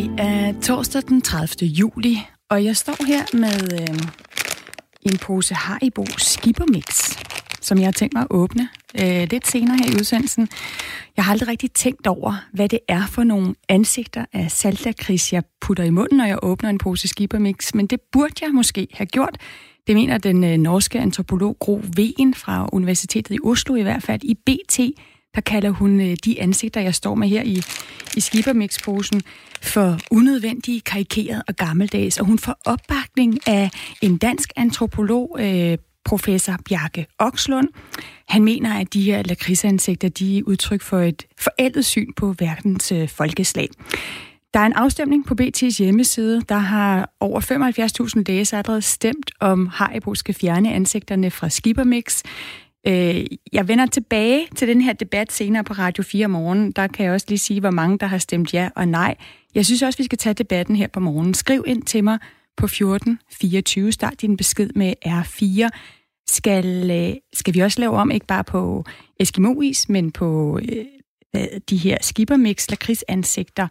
[0.00, 1.68] Det er torsdag den 30.
[1.68, 2.18] juli,
[2.50, 3.98] og jeg står her med øh,
[5.02, 7.18] en pose Haribo Skippermix,
[7.60, 8.68] som jeg har tænkt mig at åbne
[9.00, 10.48] øh, lidt senere her i udsendelsen.
[11.16, 15.42] Jeg har aldrig rigtig tænkt over, hvad det er for nogle ansigter af saltakris, jeg
[15.60, 19.06] putter i munden, når jeg åbner en pose Skippermix, men det burde jeg måske have
[19.06, 19.36] gjort.
[19.86, 24.20] Det mener den øh, norske antropolog Gro Ven fra Universitetet i Oslo i hvert fald
[24.24, 24.80] i BT,
[25.34, 27.62] der kalder hun øh, de ansigter, jeg står med her i,
[28.16, 29.22] i skibermixposen,
[29.62, 32.18] for unødvendige, karikeret og gammeldags.
[32.18, 33.70] Og hun får opbakning af
[34.02, 37.68] en dansk antropolog, øh, professor Bjarke Okslund.
[38.28, 42.92] Han mener, at de her lakridsansigter, de er udtryk for et forældet syn på verdens
[42.92, 43.68] øh, folkeslag.
[44.54, 46.42] Der er en afstemning på BT's hjemmeside.
[46.48, 47.40] Der har over
[48.16, 52.22] 75.000 læsere allerede stemt om Haribo skal fjerne ansigterne fra Skibermix.
[52.86, 56.72] Øh, jeg vender tilbage til den her debat senere på Radio 4 morgen.
[56.72, 59.16] Der kan jeg også lige sige, hvor mange der har stemt ja og nej.
[59.54, 61.34] Jeg synes også, vi skal tage debatten her på morgen.
[61.34, 62.18] Skriv ind til mig
[62.56, 63.92] på 1424.
[63.92, 65.68] Start din besked med R4.
[66.28, 68.84] Skal, øh, skal vi også lave om, ikke bare på
[69.20, 70.60] Eskimois, men på
[71.34, 73.68] øh, de her skippermix lakridsansigter,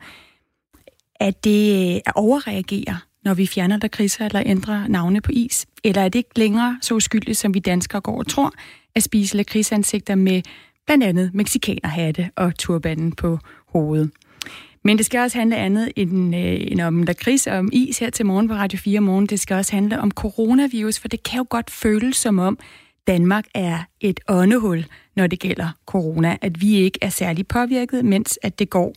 [1.16, 5.66] at det øh, at overreagere, når vi fjerner kriser eller ændrer navne på is?
[5.84, 8.54] Eller er det ikke længere så uskyldigt, som vi danskere går og tror,
[8.96, 10.42] at spise lakridsansigter med
[10.86, 14.12] blandt andet mexikanerhatte og turbanen på hovedet?
[14.84, 18.10] Men det skal også handle andet end, øh, end om lakrids og om is her
[18.10, 19.26] til morgen på Radio 4 morgen.
[19.26, 22.60] Det skal også handle om coronavirus, for det kan jo godt føles som om
[23.08, 26.38] Danmark er et åndehul, når det gælder corona.
[26.42, 28.94] At vi ikke er særlig påvirket, mens at det går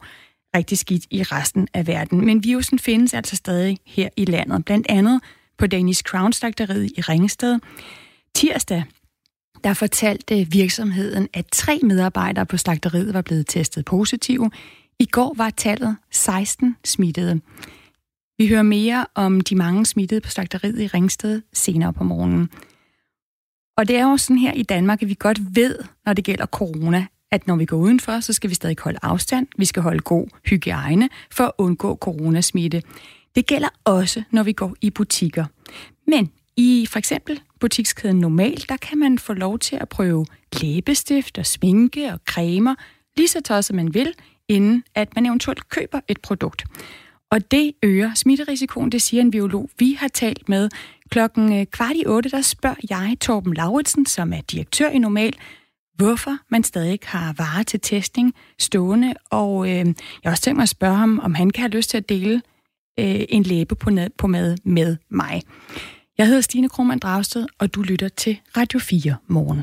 [0.57, 2.27] rigtig skidt i resten af verden.
[2.27, 5.21] Men virusen findes altså stadig her i landet, blandt andet
[5.59, 7.59] på Danish Crown slagteriet i Ringsted.
[8.35, 8.85] Tirsdag
[9.65, 14.51] der fortalte øh, virksomheden, at tre medarbejdere på slagteriet var blevet testet positive.
[14.99, 17.41] I går var tallet 16 smittede.
[18.39, 22.51] Vi hører mere om de mange smittede på slagteriet i Ringsted senere på morgenen.
[23.77, 26.47] Og det er jo sådan her i Danmark, at vi godt ved, når det gælder
[26.47, 29.47] corona, at når vi går udenfor, så skal vi stadig holde afstand.
[29.59, 32.83] Vi skal holde god hygiejne for at undgå coronasmitte.
[33.35, 35.45] Det gælder også, når vi går i butikker.
[36.07, 40.27] Men i for eksempel butikskæden Normal, der kan man få lov til at prøve
[40.61, 42.75] læbestift og sminke og cremer,
[43.17, 44.15] lige så tøj som man vil,
[44.49, 46.65] inden at man eventuelt køber et produkt.
[47.31, 50.69] Og det øger smitterisikoen, det siger en biolog, vi har talt med.
[51.09, 55.35] Klokken øh, kvart i otte, der spørger jeg Torben Lauritsen, som er direktør i Normal,
[55.95, 59.15] hvorfor man stadig ikke har varer til testing stående.
[59.31, 59.95] Og øh, jeg
[60.25, 62.43] har også tænkt mig at spørge ham, om han kan have lyst til at dele
[63.01, 65.43] øh, en læbe på, ned, på mad med mig.
[66.19, 69.63] Jeg hedder Stine Krohmann Dragsted, og du lytter til Radio 4 morgen.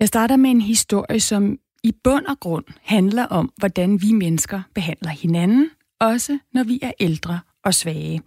[0.00, 4.62] Jeg starter med en historie, som i bund og grund handler om, hvordan vi mennesker
[4.74, 5.70] behandler hinanden,
[6.00, 8.22] også når vi er ældre og svage.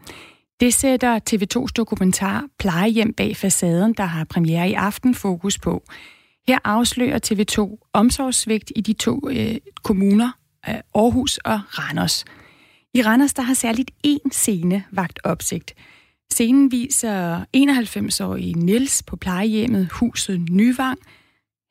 [0.59, 5.83] Det sætter TV2's dokumentar Plejehjem bag facaden, der har premiere i aften, fokus på.
[6.47, 10.31] Her afslører TV2 omsorgssvigt i de to øh, kommuner,
[10.69, 12.25] øh, Aarhus og Randers.
[12.93, 15.73] I Randers der har særligt én scene vagt opsigt.
[16.31, 20.99] Scenen viser 91-årige Niels på plejehjemmet Huset Nyvang.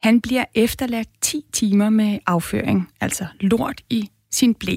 [0.02, 4.76] Han bliver efterladt 10 timer med afføring, altså lort i sin blæ.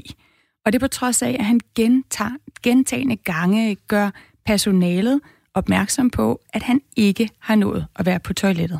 [0.65, 2.31] Og det på trods af, at han gentager,
[2.63, 4.09] gentagende gange gør
[4.45, 5.21] personalet
[5.53, 8.79] opmærksom på, at han ikke har nået at være på toilettet.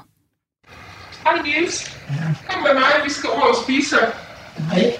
[1.23, 1.97] Hej Niels.
[2.09, 2.13] Ja.
[2.53, 3.95] Kom med mig, vi skal over og spise.
[4.59, 4.91] Nej.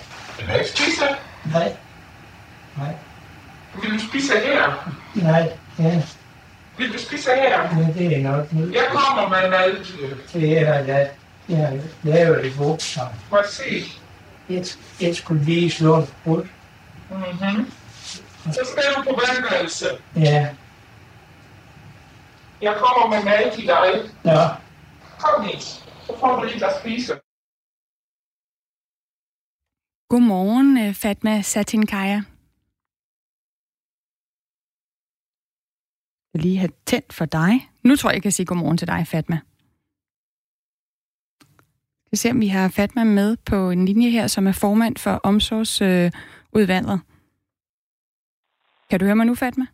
[0.48, 0.66] Nej.
[0.66, 1.06] Spise?
[1.54, 1.74] Nej.
[2.78, 2.94] Nej.
[3.82, 4.94] Vil du spise her?
[5.16, 5.52] Nej.
[5.80, 6.02] Ja.
[6.78, 7.78] Vil du spise her?
[7.78, 8.72] ja det er nok nu.
[8.74, 9.86] Jeg kommer med mad.
[10.34, 11.10] Det er da.
[11.50, 12.82] Jeg laver det godt.
[12.82, 13.00] Så
[13.32, 13.86] Må jeg se?
[14.50, 14.66] jeg,
[15.02, 16.44] jeg skulle lige slå et brud.
[17.10, 17.72] Mm-hmm.
[18.44, 19.86] Så skal du på vandværelse.
[20.16, 20.56] Ja.
[22.62, 23.88] Jeg kommer med mad til dig.
[24.24, 24.42] Nå.
[25.20, 25.66] Kom Niels.
[26.06, 27.14] Så får du lidt at spise.
[30.10, 32.22] Godmorgen, øh, Fatma Satinkaya.
[36.34, 37.70] Jeg lige have tændt for dig.
[37.84, 39.40] Nu tror jeg, jeg kan sige godmorgen til dig, Fatma.
[42.12, 45.12] Vi se, om vi har Fatma med på en linje her, som er formand for
[45.12, 47.02] omsorgsudvalget.
[48.90, 49.66] Kan du høre mig nu, Fatma?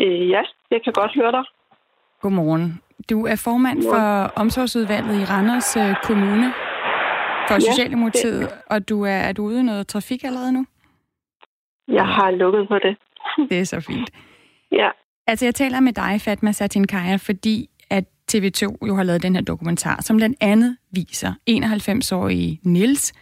[0.00, 1.44] Øh, ja, jeg kan godt høre dig.
[2.20, 2.80] Godmorgen.
[3.10, 6.52] Du er formand for omsorgsudvalget i Randers øh, Kommune
[7.48, 10.66] for Ja, Socialdemokratiet, og du er, er du ude i noget trafik allerede nu?
[11.88, 12.96] Jeg har lukket på det.
[13.50, 14.10] Det er så fint.
[14.72, 14.90] Ja,
[15.26, 19.42] Altså, jeg taler med dig, Fatma Satinkaya, fordi at TV2 jo har lavet den her
[19.42, 23.12] dokumentar, som blandt andet viser 91-årige Nils,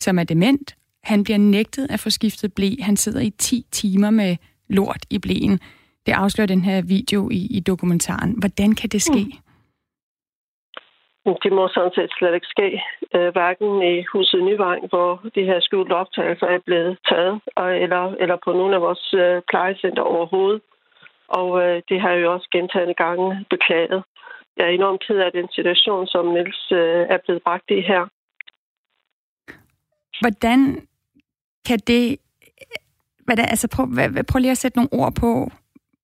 [0.00, 0.76] som er dement.
[1.04, 2.70] Han bliver nægtet at få skiftet blæ.
[2.80, 4.36] Han sidder i 10 timer med
[4.68, 5.60] lort i blæen.
[6.06, 8.34] Det afslører den her video i, i dokumentaren.
[8.38, 9.24] Hvordan kan det ske?
[9.24, 9.32] Mm.
[11.42, 12.68] Det må sådan set slet ikke ske.
[13.14, 17.40] Øh, hverken i huset Nyvang, hvor de her skjulte optagelser er blevet taget,
[17.84, 20.62] eller, eller på nogle af vores øh, plejecenter overhovedet.
[21.28, 24.02] Og øh, det har jeg jo også gentagende gange beklaget.
[24.56, 26.66] Jeg er enormt ked af den situation, som Niels
[27.14, 28.08] er blevet bragt i her.
[30.20, 30.86] Hvordan
[31.66, 32.16] kan det...
[33.24, 35.50] Hvad der, altså prøv, hvad, prøv lige at sætte nogle ord på.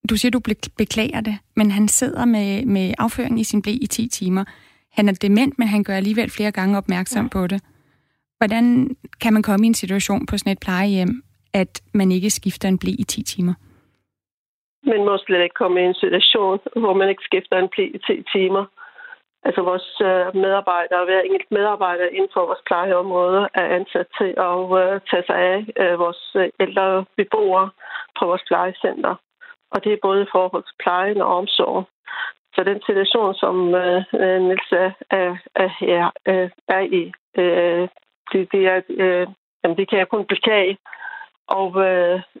[0.09, 0.39] Du siger, du
[0.77, 4.43] beklager det, men han sidder med, med afføring i sin blæ i 10 timer.
[4.91, 7.29] Han er dement, men han gør alligevel flere gange opmærksom ja.
[7.29, 7.61] på det.
[8.37, 11.23] Hvordan kan man komme i en situation på sådan et plejehjem,
[11.53, 13.53] at man ikke skifter en blæ i 10 timer?
[14.83, 17.97] Man må slet ikke komme i en situation, hvor man ikke skifter en blæ i
[17.97, 18.65] 10 timer.
[19.47, 24.59] Altså vores øh, medarbejdere, hver enkelt medarbejder inden for vores plejeområde er ansat til at
[24.81, 26.21] øh, tage sig af øh, vores
[26.59, 27.69] ældre beboere
[28.19, 29.15] på vores plejecenter.
[29.71, 31.83] Og det er både i forhold til plejen og omsorg.
[32.55, 33.55] Så den situation, som
[34.45, 35.69] Niels er, er, er,
[36.25, 37.11] er, er i,
[38.31, 38.81] det, det, er,
[39.63, 40.77] jamen det kan jeg kun beklage.
[41.47, 41.67] Og,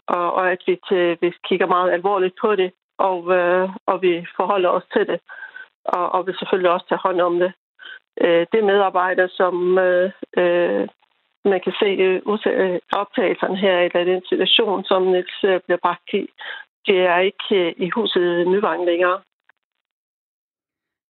[0.07, 3.17] og, og at vi, til, vi kigger meget alvorligt på det, og,
[3.85, 5.19] og vi forholder os til det
[5.85, 7.51] og, og vil selvfølgelig også tage hånd om det.
[8.21, 10.87] Øh, det medarbejder, som øh, øh,
[11.51, 12.21] man kan se øh,
[12.61, 16.21] øh optagelserne her, eller den situation, som Niels øh, bliver bragt i,
[16.87, 19.19] det er ikke øh, i huset Nyvang længere.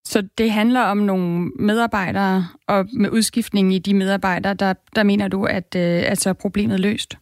[0.05, 5.27] Så det handler om nogle medarbejdere, og med udskiftning i de medarbejdere, der, der mener
[5.27, 7.17] du, at øh, altså problemet er løst?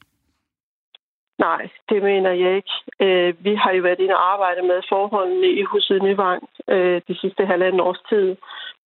[1.50, 2.76] Nej, det mener jeg ikke.
[3.00, 7.16] Øh, vi har jo været inde og arbejde med forholdene i huset Nyvang øh, de
[7.22, 8.36] sidste halvanden års tid.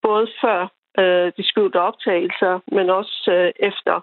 [0.02, 0.60] Både før
[1.00, 3.96] øh, de skjulte optagelser, men også øh, efter.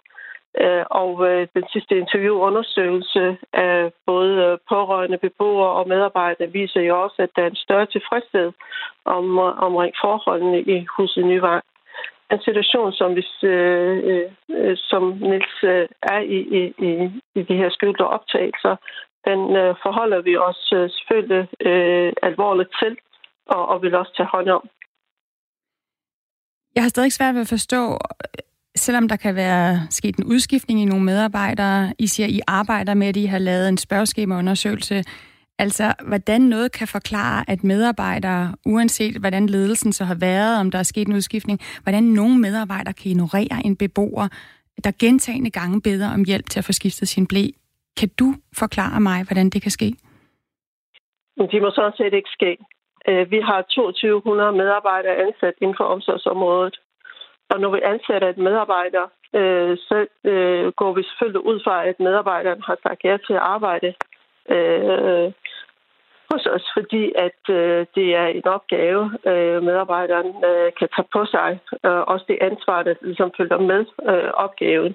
[0.61, 7.03] Øh, og øh, den sidste interviewundersøgelse af både øh, pårørende beboere og medarbejdere viser jo
[7.03, 8.53] også, at der er en større tilfredshed
[9.05, 11.65] om, øh, omkring forholdene i huset Nyvang
[12.35, 14.27] en situation, som, hvis, øh, øh,
[14.59, 16.91] øh, som Nils øh, er i, i, i,
[17.39, 18.75] i de her skjulte optagelser,
[19.29, 22.93] den øh, forholder vi os øh, selvfølgelig øh, alvorligt til,
[23.47, 24.69] og, og vil også tage hånd om.
[26.75, 27.99] Jeg har stadig svært ved at forstå,
[28.77, 33.07] selvom der kan være sket en udskiftning i nogle medarbejdere, I siger, I arbejder med,
[33.07, 35.05] at I har lavet en spørgeskemaundersøgelse,
[35.59, 40.79] Altså, hvordan noget kan forklare, at medarbejdere, uanset hvordan ledelsen så har været, om der
[40.79, 44.29] er sket en udskiftning, hvordan nogle medarbejdere kan ignorere en beboer,
[44.85, 47.45] der gentagende gange beder om hjælp til at få skiftet sin blæ.
[48.01, 49.89] Kan du forklare mig, hvordan det kan ske?
[51.53, 52.59] De må sådan set ikke ske.
[53.09, 56.77] Øh, vi har 2200 medarbejdere ansat inden for omsorgsområdet.
[57.51, 59.05] Og når vi ansætter et medarbejder,
[59.39, 63.47] øh, så øh, går vi selvfølgelig ud fra, at medarbejderen har sagt ja til at
[63.55, 63.95] arbejde
[64.55, 65.33] øh,
[66.35, 71.23] hos os, fordi at øh, det er en opgave, øh, medarbejderen øh, kan tage på
[71.35, 71.51] sig.
[71.87, 74.95] Øh, også det ansvar, der ligesom følger med øh, opgaven.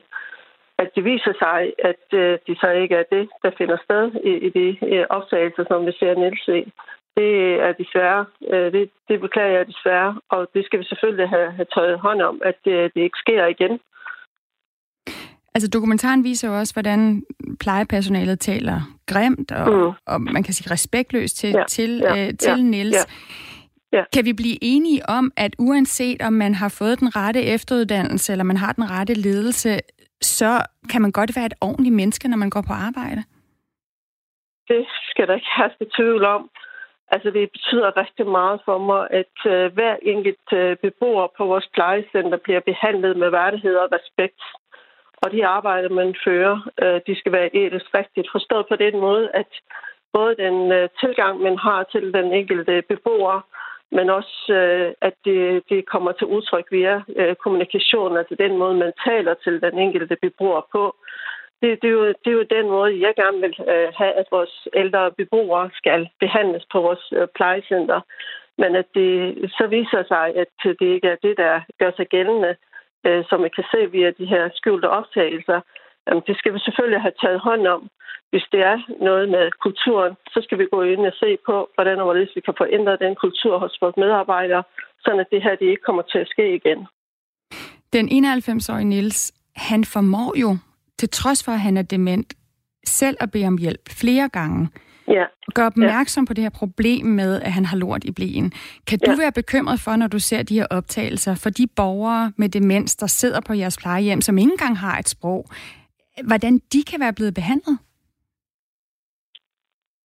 [0.81, 1.59] At det viser sig,
[1.89, 5.63] at øh, det så ikke er det, der finder sted i, i de øh, optagelser,
[5.67, 6.61] som vi ser Niels i.
[7.17, 7.33] Det
[7.67, 11.69] er desværre, øh, det, det beklager jeg desværre, og det skal vi selvfølgelig have, have
[11.75, 13.79] taget hånd om, at øh, det ikke sker igen.
[15.59, 17.23] Altså dokumentaren viser jo også, hvordan
[17.59, 19.91] plejepersonalet taler grimt og, mm.
[20.11, 22.95] og man kan sige respektløst til, ja, til, ja, øh, til ja, Niels.
[22.95, 23.03] Ja.
[23.97, 24.03] Ja.
[24.13, 28.43] Kan vi blive enige om, at uanset om man har fået den rette efteruddannelse, eller
[28.43, 29.79] man har den rette ledelse,
[30.21, 30.51] så
[30.91, 33.21] kan man godt være et ordentligt menneske, når man går på arbejde?
[34.67, 36.49] Det skal der ikke have tvivl om.
[37.11, 41.67] Altså, det betyder rigtig meget for mig, at uh, hver enkelt uh, beboer på vores
[41.73, 44.41] plejecenter bliver behandlet med værdighed og respekt
[45.21, 49.29] og de arbejder, man fører, øh, de skal være etisk rigtigt forstået på den måde,
[49.33, 49.51] at
[50.13, 53.41] både den øh, tilgang, man har til den enkelte beboer,
[53.91, 58.75] men også, øh, at det, det kommer til udtryk via øh, kommunikation, altså den måde,
[58.75, 60.95] man taler til den enkelte beboer på.
[61.61, 63.55] Det, det, er, jo, det er jo den måde, jeg gerne vil
[63.97, 68.01] have, at vores ældre beboere skal behandles på vores plejecenter.
[68.57, 72.55] Men at det så viser sig, at det ikke er det, der gør sig gældende,
[73.07, 75.59] øh, som vi kan se via de her skjulte optagelser,
[76.07, 77.81] jamen, det skal vi selvfølgelig have taget hånd om.
[78.31, 78.77] Hvis det er
[79.07, 82.41] noget med kulturen, så skal vi gå ind og se på, hvordan og hvorledes vi
[82.41, 84.63] kan få ændret den kultur hos vores medarbejdere,
[84.99, 86.79] så det her det ikke kommer til at ske igen.
[87.93, 90.57] Den 91-årige Nils, han formår jo,
[90.99, 92.33] til trods for at han er dement,
[92.85, 94.69] selv at bede om hjælp flere gange
[95.09, 95.23] ja.
[95.53, 96.25] gør opmærksom ja.
[96.25, 98.53] på det her problem med, at han har lort i blæen.
[98.87, 99.17] Kan du ja.
[99.17, 103.07] være bekymret for, når du ser de her optagelser, for de borgere med demens, der
[103.07, 105.45] sidder på jeres plejehjem, som ikke engang har et sprog,
[106.23, 107.77] hvordan de kan være blevet behandlet?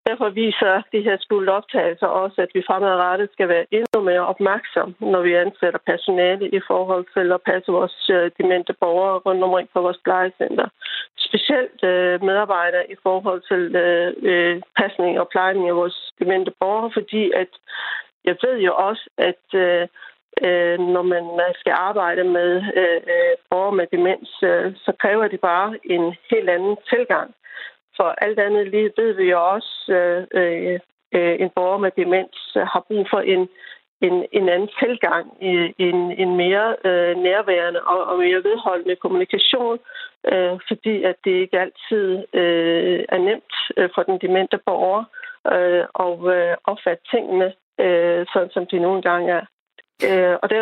[0.09, 5.21] Derfor viser de her skoleoptagelser også, at vi fremadrettet skal være endnu mere opmærksom, når
[5.23, 9.81] vi ansætter personale i forhold til at passe vores øh, demente borgere rundt omkring på
[9.81, 10.69] vores plejecenter.
[11.29, 16.91] Specielt øh, medarbejdere i forhold til øh, øh, pasning og plejning af vores demente borgere,
[16.99, 17.53] fordi at
[18.25, 19.89] jeg ved jo også, at øh,
[20.47, 21.25] øh, når man
[21.61, 26.51] skal arbejde med øh, øh, borgere med demens, øh, så kræver det bare en helt
[26.51, 27.35] anden tilgang.
[27.97, 30.79] For alt andet lige ved vi jo også, øh, øh,
[31.15, 33.49] øh, en borger med demens har brug for en,
[34.07, 35.27] en, en anden tilgang,
[35.79, 39.79] en, en mere øh, nærværende og, og mere vedholdende kommunikation,
[40.33, 42.09] øh, fordi at det ikke altid
[42.41, 45.05] øh, er nemt øh, for den demente borger
[45.55, 47.49] øh, og øh, opfatte tingene,
[47.81, 49.45] øh, sådan som de nogle gange er.
[50.09, 50.59] Øh, og det,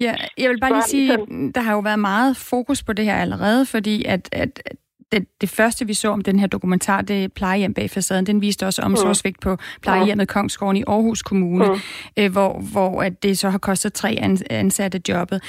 [0.00, 1.20] Ja, jeg vil bare lige sige, at
[1.54, 4.62] der har jo været meget fokus på det her allerede, fordi at, at
[5.12, 8.40] det, det første, vi så om den her dokumentar, det er plejehjem bag facaden, den
[8.40, 11.80] viste også omsorgsvigt på plejehjemmet Kongsgården i Aarhus Kommune, mm.
[12.16, 14.18] øh, hvor, hvor at det så har kostet tre
[14.50, 15.42] ansatte jobbet.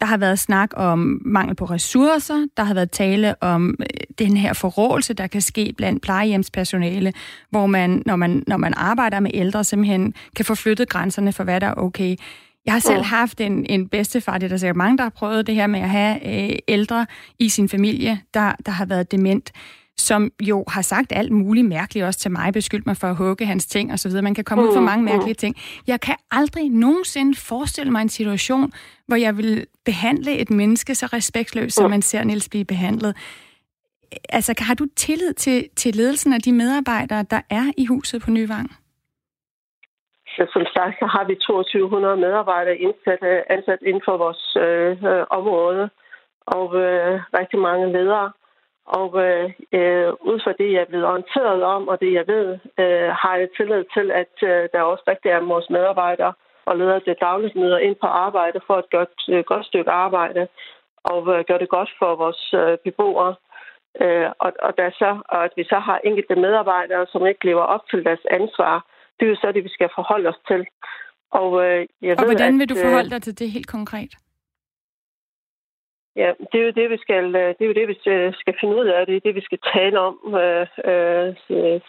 [0.00, 3.86] Der har været snak om mangel på ressourcer, der har været tale om øh,
[4.18, 7.12] den her forrådelse, der kan ske blandt plejehjemspersonale,
[7.50, 11.44] hvor man, når man, når man arbejder med ældre, simpelthen kan få flyttet grænserne for,
[11.44, 12.16] hvad der er okay.
[12.66, 15.46] Jeg har selv haft en, en bedstefar, det er der sikkert mange, der har prøvet
[15.46, 17.06] det her med at have øh, ældre
[17.38, 19.52] i sin familie, der, der har været dement
[20.00, 23.46] som jo har sagt alt muligt mærkeligt også til mig, beskyldt mig for at hugge
[23.46, 24.12] hans ting osv.
[24.22, 25.04] Man kan komme ud for mm, mange mm.
[25.04, 25.56] mærkelige ting.
[25.86, 28.72] Jeg kan aldrig nogensinde forestille mig en situation,
[29.06, 33.16] hvor jeg vil behandle et menneske så respektløst, som man ser Niels blive behandlet.
[34.28, 38.30] Altså, har du tillid til, til ledelsen af de medarbejdere, der er i huset på
[38.30, 38.72] Nyvang?
[40.46, 45.24] Som sagt, så har vi 2200 medarbejdere indsat, øh, ansat inden for vores øh, øh,
[45.30, 45.90] område,
[46.46, 48.32] og øh, rigtig mange ledere.
[48.86, 52.58] Og øh, øh, ud fra det, jeg er blevet orienteret om, og det, jeg ved,
[52.78, 56.32] øh, har jeg tillid til, at øh, der også rigtig er vores medarbejdere
[56.66, 60.48] og ledere til dagligt møder ind på arbejde for et godt, øh, godt stykke arbejde,
[61.04, 63.34] og øh, gøre det godt for vores øh, beboere.
[64.02, 67.62] Øh, og, og, der så, og at vi så har enkelte medarbejdere, som ikke lever
[67.74, 68.86] op til deres ansvar,
[69.20, 70.66] det er jo så det, vi skal forholde os til.
[71.30, 74.12] Og, øh, jeg og ved, hvordan vil du øh, forholde dig til det helt konkret?
[76.16, 77.98] Ja, det er jo det, vi skal, øh, det er jo det, vi
[78.40, 79.06] skal finde ud af.
[79.06, 80.14] Det er det, vi skal tale om.
[80.42, 81.28] Øh, øh,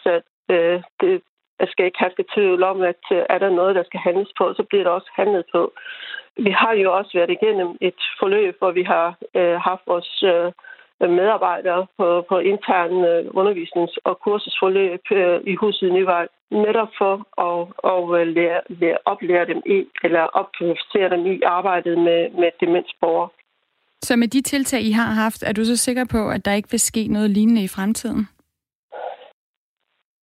[0.02, 0.20] så
[0.50, 1.22] øh, det,
[1.60, 4.62] jeg skal ikke have tvivl om, at er der noget, der skal handles på, så
[4.62, 5.72] bliver der også handlet på.
[6.36, 10.52] Vi har jo også været igennem et forløb, hvor vi har øh, haft vores øh,
[11.02, 16.90] Øh, medarbejdere på, på intern øh, undervisnings- og kursusforløb øh, i huset i Nyvej, netop
[17.00, 17.14] for
[17.48, 17.60] at,
[17.92, 23.28] at lære, lære, oplære dem i, eller opkvalificere dem i arbejdet med, med demensborgere.
[24.02, 26.70] Så med de tiltag, I har haft, er du så sikker på, at der ikke
[26.70, 28.28] vil ske noget lignende i fremtiden?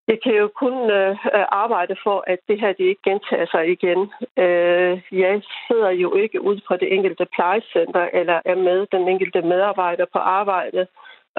[0.07, 1.15] Jeg kan jo kun øh,
[1.63, 4.11] arbejde for, at det her det ikke gentager sig igen.
[4.37, 9.41] Øh, jeg sidder jo ikke ude på det enkelte plejecenter, eller er med den enkelte
[9.41, 10.87] medarbejder på arbejde,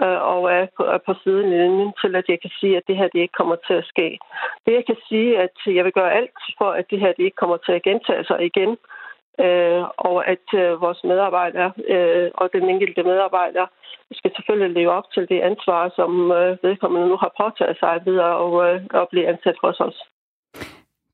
[0.02, 3.08] øh, og er på, er på sidelinjen til, at jeg kan sige, at det her
[3.08, 4.18] det ikke kommer til at ske.
[4.66, 7.40] Det jeg kan sige, at jeg vil gøre alt for, at det her det ikke
[7.42, 8.97] kommer til at gentage sig igen, øh,
[9.46, 13.66] øh, og at øh, vores medarbejdere øh, og den enkelte medarbejder
[14.12, 18.34] skal selvfølgelig leve op til det ansvar, som øh, vedkommende nu har påtaget sig videre
[18.44, 19.98] og, øh, at blive ansat hos os.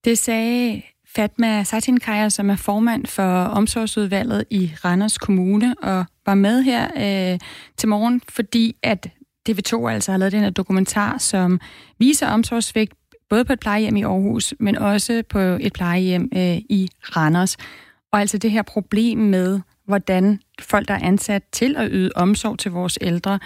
[0.05, 0.83] Det sagde
[1.17, 7.39] Fatma Satinkaya, som er formand for omsorgsudvalget i Randers Kommune, og var med her øh,
[7.77, 9.07] til morgen, fordi at
[9.49, 11.61] TV2 altså har lavet den her dokumentar, som
[11.99, 12.95] viser omsorgsvægt
[13.31, 17.57] både på et plejehjem i Aarhus, men også på et plejehjem øh, i Randers.
[18.15, 22.59] Og altså det her problem med, hvordan folk, der er ansat til at yde omsorg
[22.59, 23.39] til vores ældre,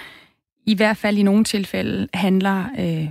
[0.67, 3.09] i hvert fald i nogle tilfælde handler øh,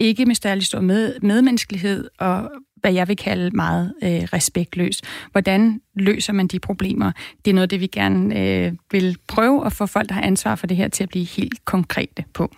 [0.00, 5.00] ikke med særlig stor med, medmenneskelighed og hvad jeg vil kalde meget øh, respektløs.
[5.32, 7.12] Hvordan løser man de problemer?
[7.44, 10.54] Det er noget, det vi gerne øh, vil prøve at få folk, der har ansvar
[10.54, 12.54] for det her, til at blive helt konkrete på.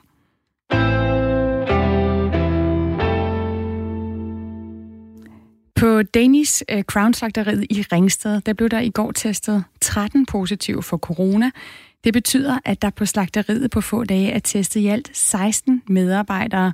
[5.81, 10.83] På Danish uh, Crown Slagteriet i Ringsted, der blev der i går testet 13 positive
[10.83, 11.51] for corona.
[12.05, 16.73] Det betyder, at der på slagteriet på få dage er testet i alt 16 medarbejdere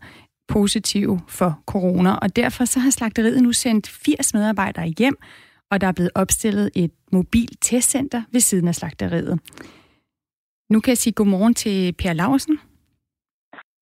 [0.48, 5.16] positive for corona, og derfor så har slagteriet nu sendt 80 medarbejdere hjem,
[5.70, 9.40] og der er blevet opstillet et mobilt testcenter ved siden af slagteriet.
[10.70, 12.58] Nu kan jeg sige godmorgen til Per Larsen.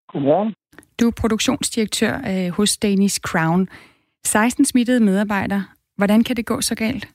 [0.07, 0.53] Godmorgen.
[0.99, 3.69] Du er produktionsdirektør øh, hos Danish Crown.
[4.25, 5.63] 16 smittede medarbejdere.
[5.97, 7.05] Hvordan kan det gå så galt?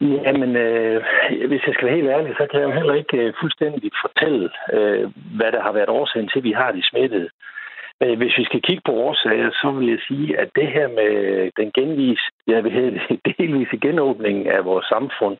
[0.00, 1.02] Jamen, øh,
[1.48, 4.50] hvis jeg skal være helt ærlig, så kan jeg jo heller ikke øh, fuldstændig fortælle,
[4.72, 7.28] øh, hvad der har været årsagen til, at vi har de smittede.
[8.00, 11.12] Men hvis vi skal kigge på årsager, så vil jeg sige, at det her med
[11.58, 15.36] den genvis, jeg vil det, delvise genåbning af vores samfund,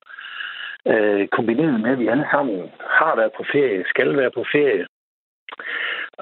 [0.92, 4.87] øh, kombineret med, at vi alle sammen har været på ferie, skal være på ferie,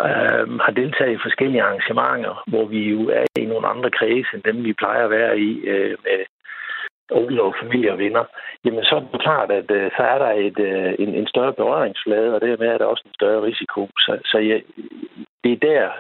[0.07, 4.43] øh, har deltaget i forskellige arrangementer, hvor vi jo er i nogle andre kredse, end
[4.43, 6.19] dem vi plejer at være i øh, med
[7.11, 8.25] onkel og familie og venner,
[8.65, 11.53] jamen så er det klart, at øh, så er der et, øh, en, en større
[11.53, 13.89] berøringsflade, og dermed er der også en større risiko.
[13.99, 14.63] Så, så jeg,
[15.45, 15.91] det er der,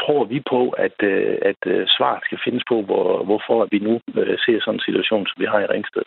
[0.00, 3.94] tror vi på, at, øh, at øh, svaret skal findes på, hvor, hvorfor vi nu
[4.20, 6.02] øh, ser sådan en situation, som vi har i Ringsted.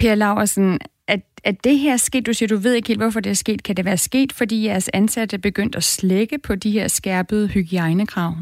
[0.00, 0.78] Per Laversen,
[1.08, 3.64] at, at det her sket, du siger, du ved ikke helt, hvorfor det er sket.
[3.64, 7.48] Kan det være sket, fordi jeres ansatte er begyndt at slække på de her skærpede
[7.48, 8.32] hygiejnekrav?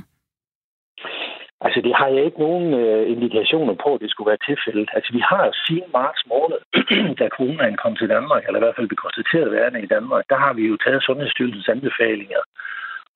[1.60, 4.88] Altså, det har jeg ikke nogen øh, indikationer på, at det skulle være tilfældet.
[4.96, 6.60] Altså, vi har siden marts måned,
[7.20, 10.38] da coronaen kom til Danmark, eller i hvert fald blev konstateret værende i Danmark, der
[10.44, 12.42] har vi jo taget Sundhedsstyrelsens anbefalinger,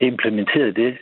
[0.00, 0.92] implementeret det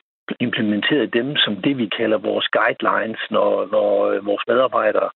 [0.41, 5.11] implementeret dem som det, vi kalder vores guidelines, når, når øh, vores medarbejdere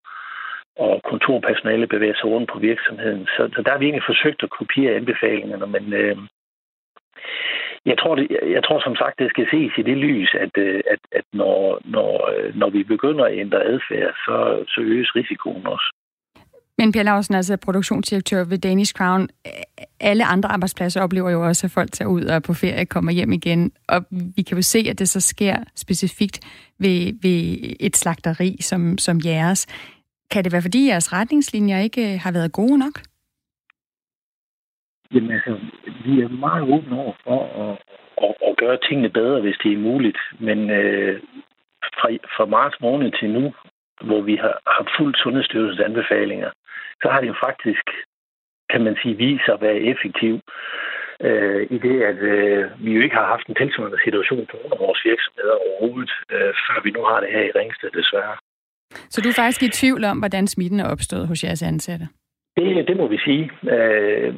[0.76, 3.26] og kontorpersonale bevæger sig rundt på virksomheden.
[3.26, 6.16] Så, så der har vi egentlig forsøgt at kopiere anbefalingerne, men øh,
[7.86, 8.26] jeg tror, det,
[8.56, 11.80] jeg tror som sagt, det skal ses i det lys, at, øh, at, at når,
[11.84, 15.88] når, øh, når vi begynder at ændre adfærd, så, så øges risikoen også.
[16.78, 19.28] Men Per Larsen, altså produktionsdirektør ved Danish Crown,
[20.00, 23.32] alle andre arbejdspladser oplever jo også, at folk tager ud og på ferie kommer hjem
[23.32, 23.72] igen.
[23.88, 26.40] Og vi kan jo se, at det så sker specifikt
[26.78, 29.66] ved, ved et slagteri som, som jeres.
[30.30, 32.96] Kan det være, fordi jeres retningslinjer ikke øh, har været gode nok?
[35.14, 35.58] Jamen altså,
[36.04, 37.78] vi er meget åbne over for at,
[38.24, 40.18] at, at gøre tingene bedre, hvis det er muligt.
[40.38, 41.22] Men øh,
[41.98, 43.54] fra, fra marts måned til nu,
[44.02, 46.50] hvor vi har, har fuldt Sundhedsstyrelsens anbefalinger,
[47.02, 47.86] så har det jo faktisk,
[48.70, 50.40] kan man sige, vist sig at være effektiv
[51.20, 54.74] øh, i det, at øh, vi jo ikke har haft en tilsvarende situation på nogle
[54.76, 58.36] af vores virksomheder overhovedet, øh, før vi nu har det her i Ringsted, desværre.
[59.12, 62.06] Så du er faktisk i tvivl om, hvordan smitten er opstået hos jeres ansatte?
[62.56, 63.50] Det, det må vi sige.
[63.74, 64.34] Øh,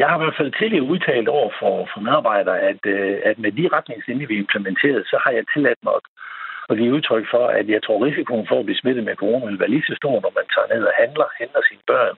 [0.00, 3.52] jeg har i hvert fald tidligere udtalt over for, for medarbejdere, at, øh, at med
[3.52, 5.94] de retningslinjer, vi implementerede, så har jeg tilladt mig
[6.70, 9.60] at give udtryk for, at jeg tror, risikoen for at blive smittet med corona vil
[9.60, 12.16] være lige så stor, når man tager ned og handler, henter sine børn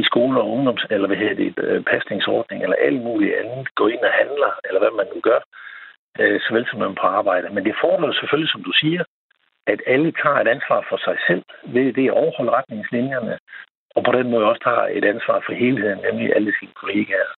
[0.00, 3.84] i skole og ungdoms, eller hvad hedder det, øh, pasningsordning, eller alt muligt andet, gå
[3.94, 5.40] ind og handler, eller hvad man nu gør,
[6.20, 7.48] øh, såvel som man på arbejde.
[7.54, 9.02] Men det fordrer selvfølgelig, som du siger,
[9.72, 13.34] at alle tager et ansvar for sig selv ved det at overholde retningslinjerne,
[13.96, 17.30] og på den måde også tager et ansvar for helheden, nemlig alle sine kollegaer.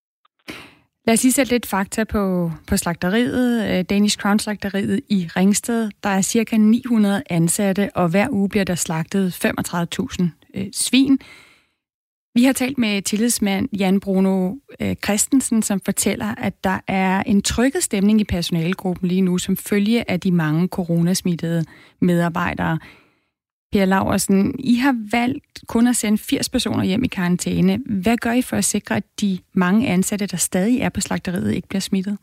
[1.06, 5.90] Lad os lige sætte lidt fakta på, på slagteriet, øh, Danish Crown slagteriet i Ringsted.
[6.04, 11.18] Der er cirka 900 ansatte, og hver uge bliver der slagtet 35.000 øh, svin.
[12.34, 17.42] Vi har talt med tillidsmand Jan Bruno øh, Christensen, som fortæller, at der er en
[17.42, 21.62] trykket stemning i personalegruppen lige nu, som følge af de mange coronasmittede
[22.00, 22.78] medarbejdere.
[23.72, 27.78] Per Laversen, I har valgt kun at sende 80 personer hjem i karantæne.
[28.02, 31.54] Hvad gør I for at sikre, at de mange ansatte, der stadig er på slagteriet,
[31.54, 32.18] ikke bliver smittet?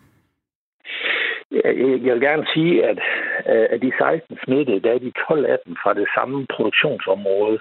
[2.06, 3.00] Jeg vil gerne sige, at
[3.54, 7.60] øh, af de 16 smittede, der er de 12 af dem fra det samme produktionsområde.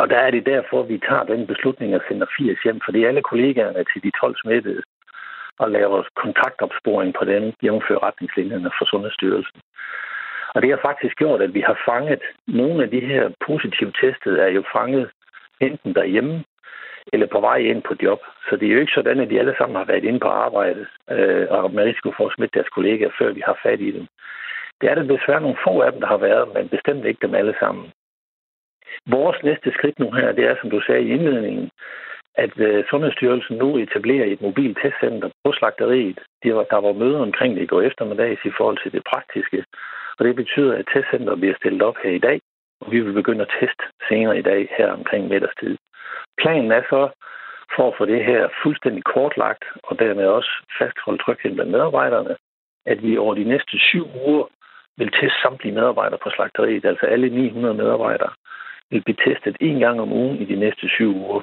[0.00, 3.22] Og der er det derfor, vi tager den beslutning at sende 80 hjem, fordi alle
[3.22, 4.82] kollegaerne til de 12 smittede
[5.58, 9.60] og laver kontaktopsporing på dem, jævnfører retningslinjerne for Sundhedsstyrelsen.
[10.54, 14.40] Og det har faktisk gjort, at vi har fanget nogle af de her positive testede,
[14.40, 15.10] er jo fanget
[15.60, 16.44] enten derhjemme
[17.12, 18.20] eller på vej ind på job.
[18.48, 20.86] Så det er jo ikke sådan, at de alle sammen har været inde på arbejde
[21.10, 24.06] øh, og med risiko for at smitte deres kollegaer, før vi har fat i dem.
[24.80, 27.34] Det er der desværre nogle få af dem, der har været, men bestemt ikke dem
[27.34, 27.92] alle sammen.
[29.06, 31.70] Vores næste skridt nu her, det er, som du sagde i indledningen,
[32.34, 36.18] at øh, Sundhedsstyrelsen nu etablerer et mobilt testcenter på slagteriet.
[36.44, 39.64] Der var møder omkring det i går eftermiddag i forhold til det praktiske.
[40.18, 42.40] Og det betyder, at testcenteret bliver stillet op her i dag,
[42.80, 45.76] og vi vil begynde at teste senere i dag her omkring middagstid.
[46.42, 47.02] Planen er så,
[47.76, 52.36] for at få det her fuldstændig kortlagt, og dermed også fastholde trygheden blandt medarbejderne,
[52.86, 54.46] at vi over de næste syv uger
[54.96, 58.32] vil teste samtlige medarbejdere på slagteriet, altså alle 900 medarbejdere,
[58.90, 61.42] vil blive testet en gang om ugen i de næste syv uger.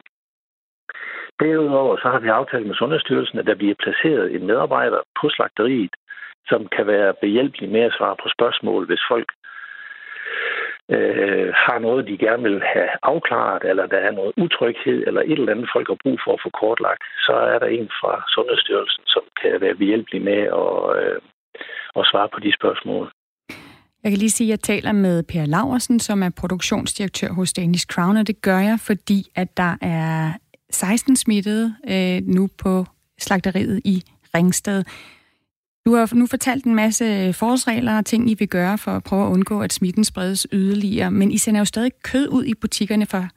[1.40, 5.96] Derudover så har vi aftalt med Sundhedsstyrelsen, at der bliver placeret en medarbejder på slagteriet,
[6.48, 9.30] som kan være behjælpelig med at svare på spørgsmål, hvis folk
[10.90, 15.32] øh, har noget, de gerne vil have afklaret, eller der er noget utryghed, eller et
[15.32, 19.04] eller andet, folk har brug for at få kortlagt, så er der en fra Sundhedsstyrelsen,
[19.06, 21.20] som kan være behjælpelig med at, øh,
[21.96, 23.12] at svare på de spørgsmål.
[24.08, 27.86] Jeg kan lige sige, at jeg taler med Per Laversen, som er produktionsdirektør hos Danish
[27.86, 30.34] Crown, og det gør jeg, fordi at der er
[30.72, 32.86] 16 smittede øh, nu på
[33.20, 34.04] slagteriet i
[34.36, 34.84] Ringsted.
[35.86, 39.26] Du har nu fortalt en masse forholdsregler og ting, I vil gøre for at prøve
[39.26, 43.06] at undgå, at smitten spredes yderligere, men I sender jo stadig kød ud i butikkerne
[43.06, 43.28] fra,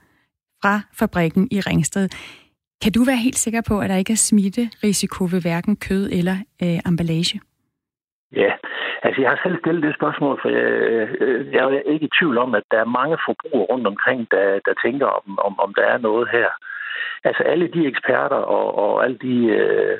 [0.62, 2.08] fra fabrikken i Ringsted.
[2.82, 6.36] Kan du være helt sikker på, at der ikke er smitterisiko ved hverken kød eller
[6.62, 7.40] øh, emballage?
[8.36, 8.52] Ja,
[9.02, 10.62] altså jeg har selv stillet det spørgsmål, for jeg,
[11.20, 14.60] øh, jeg er ikke i tvivl om, at der er mange forbrugere rundt omkring, der,
[14.66, 16.48] der tænker, om, om, om der er noget her.
[17.24, 19.98] Altså alle de eksperter og, og alle de øh,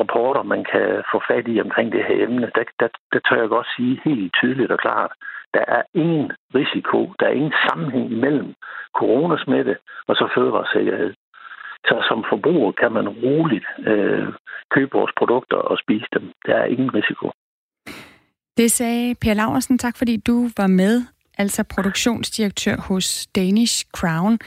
[0.00, 3.48] rapporter, man kan få fat i omkring det her emne, der, der, der tør jeg
[3.48, 5.12] godt sige helt tydeligt og klart,
[5.54, 8.54] der er ingen risiko, der er ingen sammenhæng imellem
[8.98, 9.76] coronasmitte
[10.08, 11.14] og så fødevaresikkerhed.
[11.88, 14.28] Så som forbruger kan man roligt øh,
[14.70, 16.32] købe vores produkter og spise dem.
[16.46, 17.30] Der er ingen risiko.
[18.56, 19.78] Det sagde Per Laversen.
[19.78, 21.02] Tak fordi du var med,
[21.38, 24.38] altså produktionsdirektør hos Danish Crown.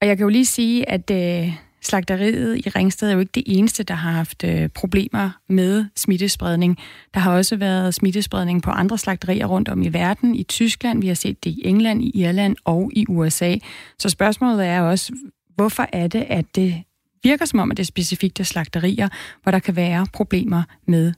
[0.00, 3.42] Og jeg kan jo lige sige, at øh, slagteriet i Ringsted er jo ikke det
[3.46, 6.78] eneste, der har haft øh, problemer med smittespredning.
[7.14, 11.08] Der har også været smittespredning på andre slagterier rundt om i verden, i Tyskland, vi
[11.08, 13.56] har set det i England, i Irland og i USA.
[13.98, 15.12] Så spørgsmålet er også,
[15.54, 16.82] hvorfor er det, at det
[17.22, 19.08] virker som om, at det er specifikt er slagterier,
[19.42, 21.12] hvor der kan være problemer med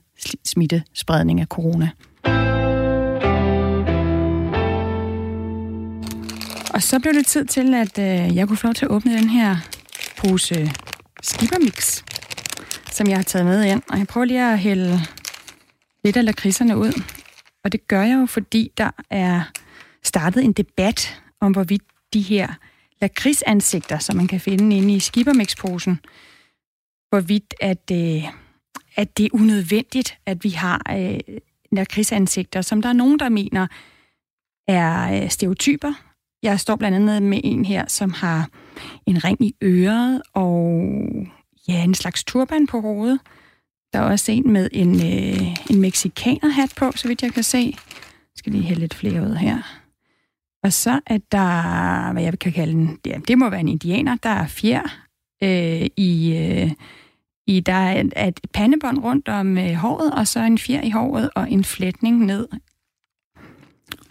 [0.45, 1.89] smittespredning af corona.
[6.73, 9.17] Og så blev det tid til, at øh, jeg kunne få lov til at åbne
[9.17, 9.55] den her
[10.17, 10.71] pose
[11.21, 12.03] skibermix,
[12.91, 13.81] som jeg har taget med ind.
[13.89, 14.99] Og jeg prøver lige at hælde
[16.03, 17.03] lidt af lakridserne ud.
[17.63, 19.41] Og det gør jeg jo, fordi der er
[20.03, 22.47] startet en debat om, hvorvidt de her
[23.01, 25.99] lakridsansigter, som man kan finde inde i skibermixposen,
[27.09, 28.23] hvorvidt at, øh,
[28.95, 31.19] at det er unødvendigt, at vi har øh,
[31.71, 33.67] lakridsansigter, som der er nogen, der mener
[34.67, 35.93] er øh, stereotyper,
[36.43, 38.49] jeg står blandt andet med en her, som har
[39.05, 40.83] en ring i øret og
[41.67, 43.19] ja, en slags turban på hovedet.
[43.93, 47.73] Der er også en med en, øh, en mexikanerhat på, så vidt jeg kan se.
[47.97, 49.61] Jeg skal lige hælde lidt flere ud her.
[50.63, 54.15] Og så er der, hvad jeg kan kalde den, ja, det må være en indianer,
[54.15, 54.83] der er fjer
[55.43, 56.71] øh, i, øh,
[57.49, 60.89] i, der er et, et pandebånd rundt om øh, håret, og så en fjer i
[60.89, 62.47] håret og en flætning ned.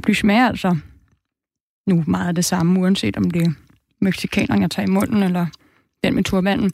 [0.06, 0.76] Det smager altså
[1.86, 3.52] nu meget det samme, uanset om det er
[4.00, 5.46] mexikaneren, jeg tager i munden, eller
[6.04, 6.72] den med turbanen.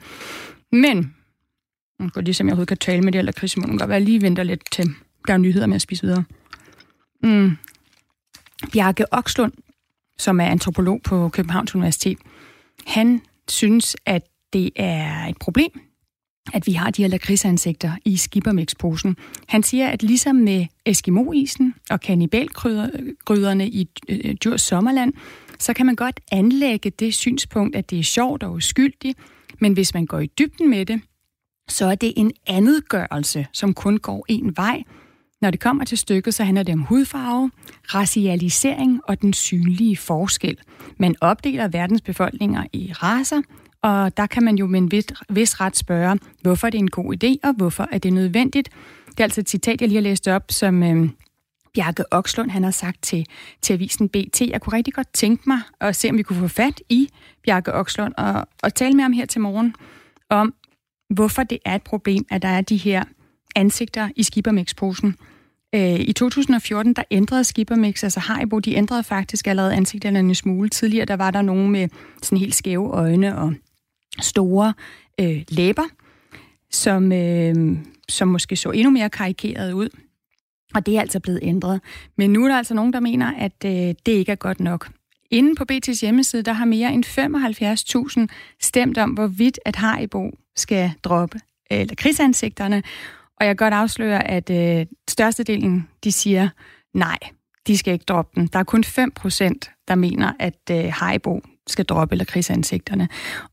[0.73, 1.15] Men,
[1.99, 4.01] nu går lige som jeg overhovedet kan tale med det, eller Chris Munden, godt være
[4.01, 4.91] lige venter lidt til,
[5.27, 6.25] der er nyheder med at spise videre.
[7.23, 7.57] Mm.
[8.73, 9.53] Bjarke Okslund,
[10.19, 12.19] som er antropolog på Københavns Universitet,
[12.87, 14.23] han synes, at
[14.53, 15.84] det er et problem,
[16.53, 19.17] at vi har de her lakridsansigter i skibermixposen.
[19.49, 25.13] Han siger, at ligesom med Eskimo-isen og kanibalgryderne i øh, Djurs Sommerland,
[25.59, 29.19] så kan man godt anlægge det synspunkt, at det er sjovt og uskyldigt,
[29.59, 31.01] men hvis man går i dybden med det,
[31.69, 34.83] så er det en andetgørelse, som kun går en vej.
[35.41, 37.51] Når det kommer til stykket, så handler det om hudfarve,
[37.95, 40.59] racialisering og den synlige forskel.
[40.99, 43.43] Man opdeler verdens befolkninger i raser,
[43.85, 46.91] og der kan man jo med en vis, vis ret spørge, hvorfor det er en
[46.91, 48.69] god idé, og hvorfor er det nødvendigt.
[49.07, 51.09] Det er altså et citat, jeg lige har læst op, som øh,
[51.75, 53.27] Bjarke Okslund han har sagt til,
[53.63, 54.41] til avisen BT.
[54.41, 57.09] Jeg kunne rigtig godt tænke mig at se, om vi kunne få fat i
[57.45, 59.75] Bjarke Okslund og, og tale med ham her til morgen
[60.31, 60.55] om,
[61.11, 63.05] hvorfor det er et problem, at der er de her
[63.57, 65.17] ansigter i skippermix-posen.
[65.75, 70.69] Øh, I 2014, der ændrede Skippermix, altså Haribo, de ændrede faktisk allerede ansigterne en smule.
[70.69, 71.89] Tidligere, der var der nogen med
[72.23, 73.55] sådan helt skæve øjne og
[74.21, 74.75] store
[75.21, 75.85] øh, læber,
[76.71, 77.77] som, øh,
[78.09, 79.89] som måske så endnu mere karikeret ud.
[80.75, 81.81] Og det er altså blevet ændret.
[82.17, 84.91] Men nu er der altså nogen, der mener, at øh, det ikke er godt nok.
[85.31, 87.05] Inden på BT's hjemmeside, der har mere end
[88.31, 91.41] 75.000 stemt om, hvorvidt at Haribo skal droppe
[91.73, 92.83] øh, eller krigsansigterne.
[93.41, 96.49] Og jeg kan godt afsløre, at øh, størstedelen, de siger
[96.95, 97.19] nej,
[97.67, 98.47] de skal ikke droppe den.
[98.47, 103.09] Der er kun 5 procent, der mener, at øh, Haribo skal droppe eller krigsansigterne.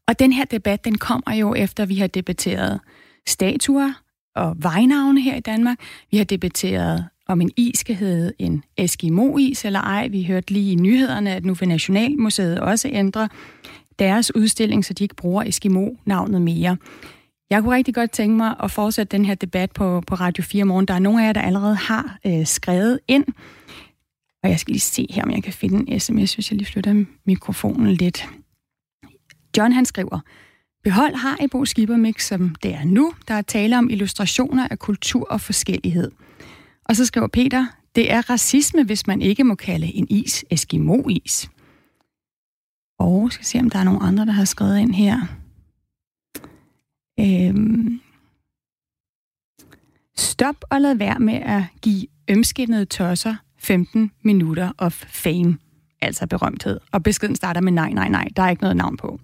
[0.08, 2.80] Og den her debat, den kommer jo efter, vi har debatteret
[3.28, 3.94] statuer
[4.36, 5.78] og vejnavne her i Danmark.
[6.12, 10.08] Vi har debatteret, om en is skal hedde en Eskimo-is eller ej.
[10.08, 13.30] Vi hørte lige i nyhederne, at nu vil Nationalmuseet også ændre
[14.00, 16.78] deres udstilling, så de ikke bruger Eskimo-navnet mere.
[17.50, 20.66] Jeg kunne rigtig godt tænke mig at fortsætte den her debat på, på Radio 4
[20.66, 20.86] morgen.
[20.86, 23.26] Der er nogle af jer, der allerede har øh, skrevet ind.
[24.44, 26.72] Og jeg skal lige se her, om jeg kan finde en sms, hvis jeg lige
[26.72, 28.30] flytter mikrofonen lidt.
[29.58, 30.20] John han skriver,
[30.84, 33.14] Behold Haribo Skibermix, som det er nu.
[33.28, 36.12] Der er tale om illustrationer af kultur og forskellighed.
[36.86, 41.50] Og så skriver Peter, det er racisme, hvis man ikke må kalde en is Eskimo-is.
[43.00, 45.22] Og skal se, om der er nogle andre, der har skrevet ind her.
[47.20, 48.02] Øhm.
[50.18, 55.58] Stop og lad være med at give ømskinnede tosser 15 minutter of fame,
[56.02, 56.80] altså berømthed.
[56.92, 58.28] Og beskeden starter med nej, nej, nej.
[58.36, 59.20] Der er ikke noget navn på.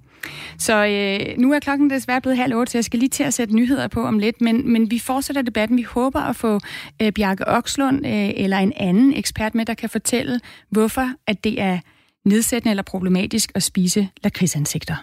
[0.57, 3.33] Så øh, nu er klokken desværre blevet halv otte, så jeg skal lige til at
[3.33, 5.77] sætte nyheder på om lidt, men, men vi fortsætter debatten.
[5.77, 6.59] Vi håber at få
[7.01, 11.61] øh, Bjarke Okslund øh, eller en anden ekspert med, der kan fortælle, hvorfor at det
[11.61, 11.79] er
[12.25, 14.95] nedsættende eller problematisk at spise lakridsansigter.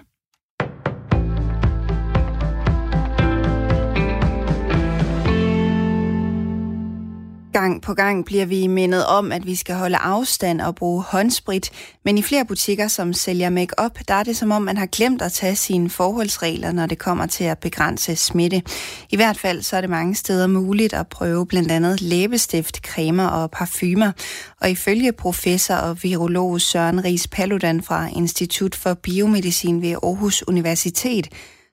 [7.54, 11.70] Gang på gang bliver vi mindet om, at vi skal holde afstand og bruge håndsprit,
[12.04, 15.22] men i flere butikker, som sælger makeup, der er det som om, man har glemt
[15.22, 18.62] at tage sine forholdsregler, når det kommer til at begrænse smitte.
[19.10, 23.26] I hvert fald så er det mange steder muligt at prøve blandt andet læbestift, cremer
[23.26, 24.12] og parfumer.
[24.60, 31.28] Og ifølge professor og virolog Søren Ries Paludan fra Institut for Biomedicin ved Aarhus Universitet,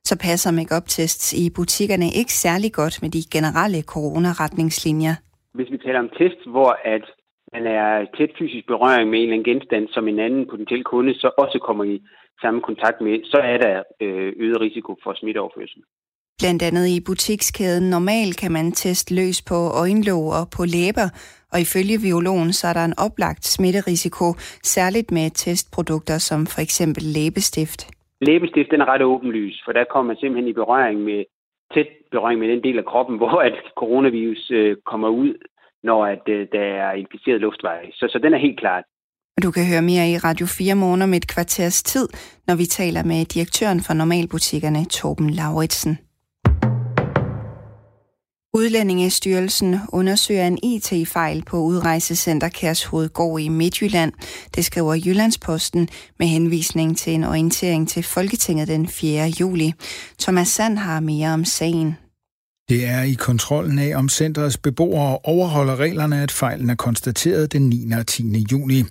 [0.06, 5.16] så passer make-up-tests i butikkerne ikke særlig godt med de generelle coronaretningslinjer.
[5.54, 7.06] Hvis vi taler om test, hvor at
[7.54, 11.14] man er tæt fysisk berøring med en eller anden genstand, som en anden potentiel kunde
[11.14, 12.02] så også kommer i
[12.42, 15.82] samme kontakt med, så er der øh, øget risiko for smitteoverførsel.
[16.42, 21.08] Blandt andet i butikskæden Normal kan man teste løs på øjenlåg og på læber,
[21.54, 24.28] og ifølge biologen så er der en oplagt smitterisiko,
[24.76, 27.82] særligt med testprodukter som for eksempel læbestift.
[28.22, 31.20] Læbestift den er ret åbenlys, for der kommer man simpelthen i berøring med
[31.74, 35.34] tæt berøring med den del af kroppen, hvor at coronavirus øh, kommer ud,
[35.84, 37.88] når at, øh, der er inficeret luftveje.
[37.94, 38.84] Så, så den er helt klart.
[39.44, 42.08] Du kan høre mere i Radio 4 morgen om et kvarters tid,
[42.48, 46.00] når vi taler med direktøren for Normalbutikkerne, Torben Lauritsen.
[48.54, 54.14] Udlændingestyrelsen undersøger en IT-fejl på udrejsecenter Kærshovedgård i Midtjylland.
[54.56, 59.28] Det skriver Jyllandsposten med henvisning til en orientering til Folketinget den 4.
[59.28, 59.74] juli.
[60.20, 61.96] Thomas Sand har mere om sagen.
[62.70, 67.70] Det er i kontrollen af, om centrets beboere overholder reglerne, at fejlen er konstateret den
[67.70, 67.92] 9.
[67.92, 68.46] og 10.
[68.52, 68.84] juni.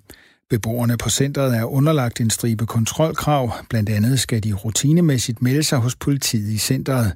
[0.50, 3.52] Beboerne på centret er underlagt en stribe kontrolkrav.
[3.68, 7.12] Blandt andet skal de rutinemæssigt melde sig hos politiet i centret.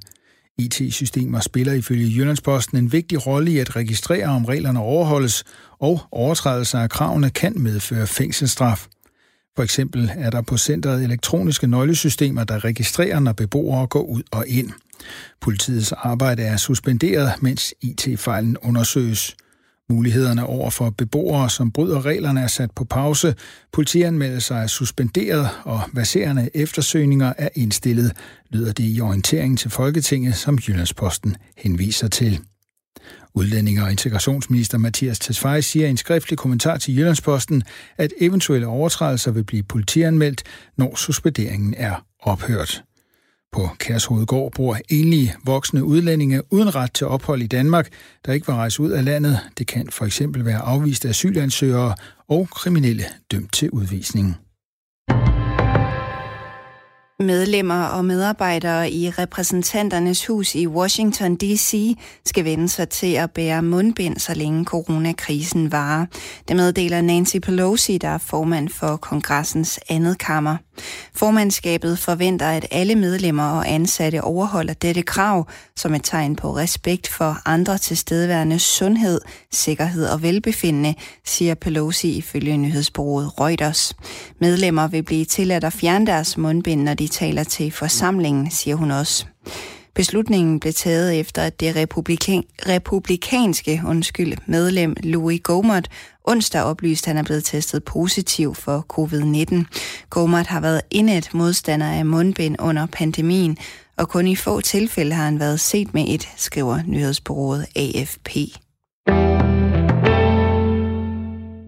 [0.58, 5.44] IT-systemer spiller ifølge Jyllandsposten en vigtig rolle i at registrere, om reglerne overholdes,
[5.78, 8.86] og overtrædelser af kravene kan medføre fængselsstraf.
[9.56, 14.48] For eksempel er der på centret elektroniske nøglesystemer, der registrerer, når beboere går ud og
[14.48, 14.70] ind.
[15.40, 19.36] Politiets arbejde er suspenderet, mens IT-fejlen undersøges.
[19.90, 23.34] Mulighederne over for beboere, som bryder reglerne, er sat på pause.
[23.72, 28.12] Politianmeldelser er suspenderet, og baserende eftersøgninger er indstillet,
[28.50, 32.40] lyder det i orienteringen til Folketinget, som Jyllandsposten henviser til.
[33.34, 37.62] Udlændinge- og integrationsminister Mathias Tesfaye siger i en skriftlig kommentar til Jyllandsposten,
[37.98, 40.42] at eventuelle overtrædelser vil blive politianmeldt,
[40.76, 42.84] når suspenderingen er ophørt.
[43.54, 47.88] På Kærshovedgård bor enlige voksne udlændinge uden ret til ophold i Danmark,
[48.26, 49.38] der ikke var rejst ud af landet.
[49.58, 51.94] Det kan for eksempel være afviste asylansøgere
[52.28, 54.36] og kriminelle dømt til udvisning.
[57.20, 61.98] Medlemmer og medarbejdere i repræsentanternes hus i Washington D.C.
[62.24, 66.06] skal vende sig til at bære mundbind, så længe coronakrisen varer.
[66.48, 70.56] Det meddeler Nancy Pelosi, der er formand for kongressens andet kammer.
[71.14, 77.08] Formandskabet forventer, at alle medlemmer og ansatte overholder dette krav som et tegn på respekt
[77.08, 79.20] for andre tilstedeværende sundhed,
[79.52, 83.96] sikkerhed og velbefindende, siger Pelosi ifølge nyhedsbureauet Reuters.
[84.40, 88.90] Medlemmer vil blive tilladt at fjerne deres mundbind, når de taler til forsamlingen, siger hun
[88.90, 89.26] også.
[89.94, 95.88] Beslutningen blev taget efter, at det republikan- republikanske undskyld, medlem Louis Gomert
[96.24, 99.64] onsdag oplyste, at han er blevet testet positiv for covid-19.
[100.10, 103.56] Gomert har været indet modstander af mundbind under pandemien,
[103.96, 108.36] og kun i få tilfælde har han været set med et, skriver nyhedsbureauet AFP.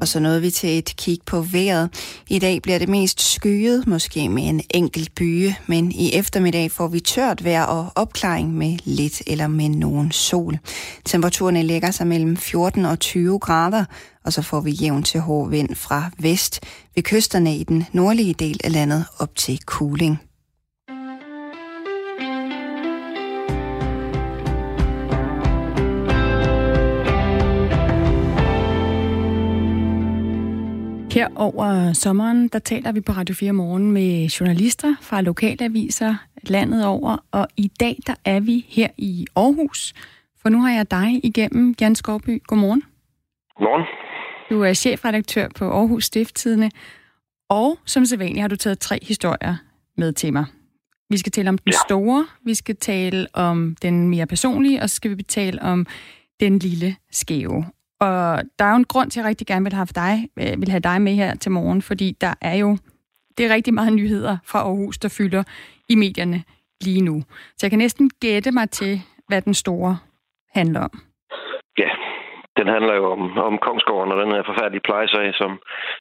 [0.07, 1.91] Og så nåede vi til et kig på vejret.
[2.29, 6.89] I dag bliver det mest skyet, måske med en enkelt byge, men i eftermiddag får
[6.89, 10.59] vi tørt vejr og opklaring med lidt eller med nogen sol.
[11.05, 13.85] Temperaturerne lægger sig mellem 14 og 20 grader,
[14.25, 16.61] og så får vi jævn til hård vind fra vest
[16.95, 20.26] ved kysterne i den nordlige del af landet op til Kuling.
[31.17, 36.87] Her over sommeren, der taler vi på Radio 4 morgen med journalister fra lokalaviser landet
[36.87, 39.95] over, og i dag der er vi her i Aarhus,
[40.43, 42.43] for nu har jeg dig igennem, Jan Skovby.
[42.47, 42.83] Godmorgen.
[43.57, 43.87] Godmorgen.
[44.51, 46.71] Du er chefredaktør på Aarhus Stifttidene,
[47.49, 49.57] og som sædvanligt har du taget tre historier
[49.97, 50.45] med til mig.
[51.11, 54.97] Vi skal tale om den store, vi skal tale om den mere personlige, og så
[54.97, 55.87] skal vi tale om
[56.41, 57.65] den lille skæve.
[58.01, 60.61] Og der er jo en grund til, at jeg rigtig gerne vil have dig, øh,
[60.61, 62.79] vil have dig med her til morgen, fordi der er jo
[63.39, 65.43] det er rigtig meget nyheder fra Aarhus, der fylder
[65.89, 66.45] i medierne
[66.81, 67.23] lige nu.
[67.57, 69.99] Så jeg kan næsten gætte mig til, hvad den store
[70.55, 70.95] handler om.
[71.79, 71.91] Ja,
[72.57, 75.51] den handler jo om, om Kongsgården og den her forfærdelige plejesag, som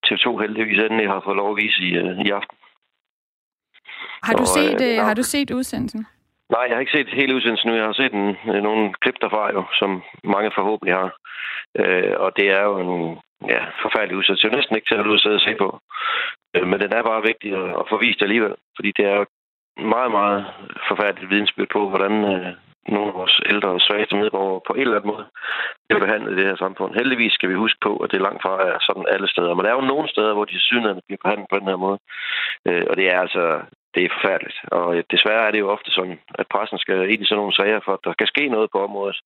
[0.05, 2.58] TV2 heldigvis endelig har fået lov at vise i, øh, i aften.
[4.23, 6.05] Har du, og, set, øh, har du set udsendelsen?
[6.49, 7.75] Nej, jeg har ikke set hele udsendelsen nu.
[7.75, 11.12] Jeg har set en, øh, nogle klip derfra jo, som mange forhåbentlig har.
[11.81, 13.19] Øh, og det er jo en
[13.53, 14.47] ja, forfærdelig udsendelse.
[14.47, 15.79] Det er næsten ikke til at ud og se på.
[16.55, 18.55] Øh, men den er bare vigtig at, at få vist alligevel.
[18.75, 19.25] Fordi det er jo
[19.95, 20.45] meget, meget
[20.89, 22.53] forfærdeligt vidensbyrd på, hvordan øh,
[22.88, 25.25] nogle af vores ældre og svageste medborgere på en eller anden måde
[25.88, 26.95] bliver behandlet i det her samfund.
[26.95, 29.53] Heldigvis skal vi huske på, at det langt fra er sådan alle steder.
[29.53, 31.99] Men der er jo nogle steder, hvor de synligheden bliver behandlet på den her måde.
[32.67, 33.43] Øh, og det er altså
[33.95, 34.58] det er forfærdeligt.
[34.77, 37.58] Og øh, desværre er det jo ofte sådan, at pressen skal ind i sådan nogle
[37.60, 39.17] sager, for at der kan ske noget på området.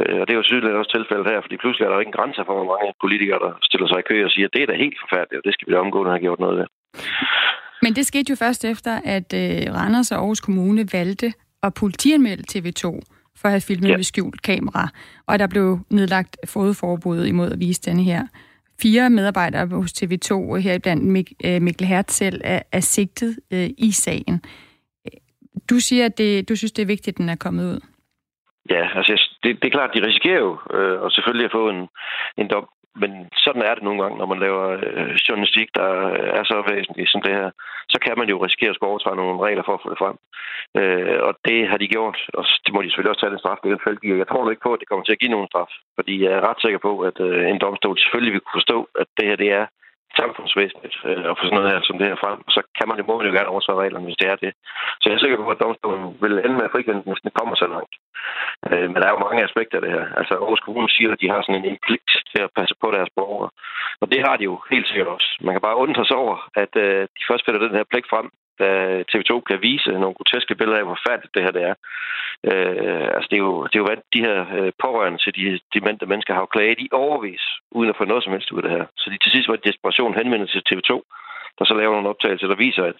[0.00, 2.18] Øh, og det er jo tydeligt også tilfældet her, fordi pludselig er der ikke en
[2.18, 4.70] grænse for, hvor mange politikere, der stiller sig i kø og siger, at det er
[4.70, 6.66] da helt forfærdeligt, og det skal vi da omgående have gjort noget ved.
[7.84, 11.28] Men det skete jo først efter, at øh, Randers og Aarhus Kommune valgte
[11.66, 12.84] at politianmelde TV2
[13.38, 13.96] for at have filmet ja.
[13.96, 14.88] med skjult kamera,
[15.26, 18.22] og der blev nedlagt fodforbud imod at vise denne her
[18.82, 23.90] Fire medarbejdere hos TV2, heriblandt Mik- øh, Mikkel Hertz selv, er, er sigtet øh, i
[23.92, 24.42] sagen.
[25.70, 27.80] Du siger, at det, du synes, det er vigtigt, at den er kommet ud.
[28.70, 29.12] Ja, altså
[29.42, 31.88] det, det er klart, de risikerer jo øh, og selvfølgelig at få en,
[32.38, 32.68] en dom
[33.02, 33.10] men
[33.44, 35.90] sådan er det nogle gange, når man laver øh, journalistik, der
[36.38, 37.50] er så væsentligt som det her.
[37.92, 40.16] Så kan man jo risikere at skulle overtræde nogle regler for at få det frem.
[40.80, 43.58] Øh, og det har de gjort, og det må de selvfølgelig også tage den straf,
[43.64, 46.14] det fald Jeg tror ikke på, at det kommer til at give nogen straf, fordi
[46.24, 49.26] jeg er ret sikker på, at øh, en domstol selvfølgelig vil kunne forstå, at det
[49.28, 49.66] her det er
[50.20, 52.38] samfundsvæsenet øh, at få sådan noget her som det her frem.
[52.56, 54.52] Så kan man i må jo gerne overtræde reglerne, hvis det er det.
[55.00, 57.54] Så jeg er sikker på, at domstolen vil ende med at frikende, hvis den kommer
[57.62, 57.94] så langt.
[58.68, 60.04] Øh, men der er jo mange aspekter af det her.
[60.18, 63.10] Altså Aarhus Kommune siger, at de har sådan en pligt til at passe på deres
[63.18, 63.50] borgere.
[64.00, 65.28] Og det har de jo helt sikkert også.
[65.46, 68.26] Man kan bare undre sig over, at øh, de først finder den her pligt frem,
[68.60, 68.68] da
[69.10, 71.74] TV2 kan vise nogle groteske billeder af, hvor færdigt det her det er.
[72.50, 75.60] Øh, altså, det er, jo, det er jo, hvad de her øh, pårørende til de
[75.74, 77.44] demente mennesker har jo klaget i overvis,
[77.76, 78.86] uden at få noget som helst ud af det her.
[79.00, 80.92] Så de til sidst var i desperation henvendt til TV2,
[81.58, 82.98] der så laver nogle optagelser, der viser, at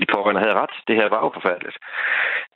[0.00, 0.74] de pårørende havde ret.
[0.88, 1.76] Det her var jo forfærdeligt.